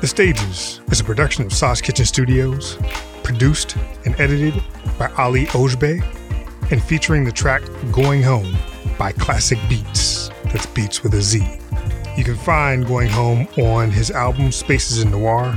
[0.09, 2.79] The Stages is a production of Sauce Kitchen Studios,
[3.23, 4.55] produced and edited
[4.99, 6.01] by Ali Ojbe,
[6.71, 7.61] and featuring the track
[7.93, 8.57] Going Home
[8.99, 10.33] by Classic Beatz.
[10.51, 11.47] That's Beats with a Z.
[12.17, 15.55] You can find Going Home on his album Spaces in Noir,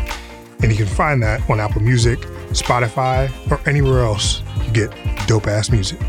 [0.62, 4.94] and you can find that on Apple Music, Spotify, or anywhere else you get
[5.28, 6.02] dope ass music.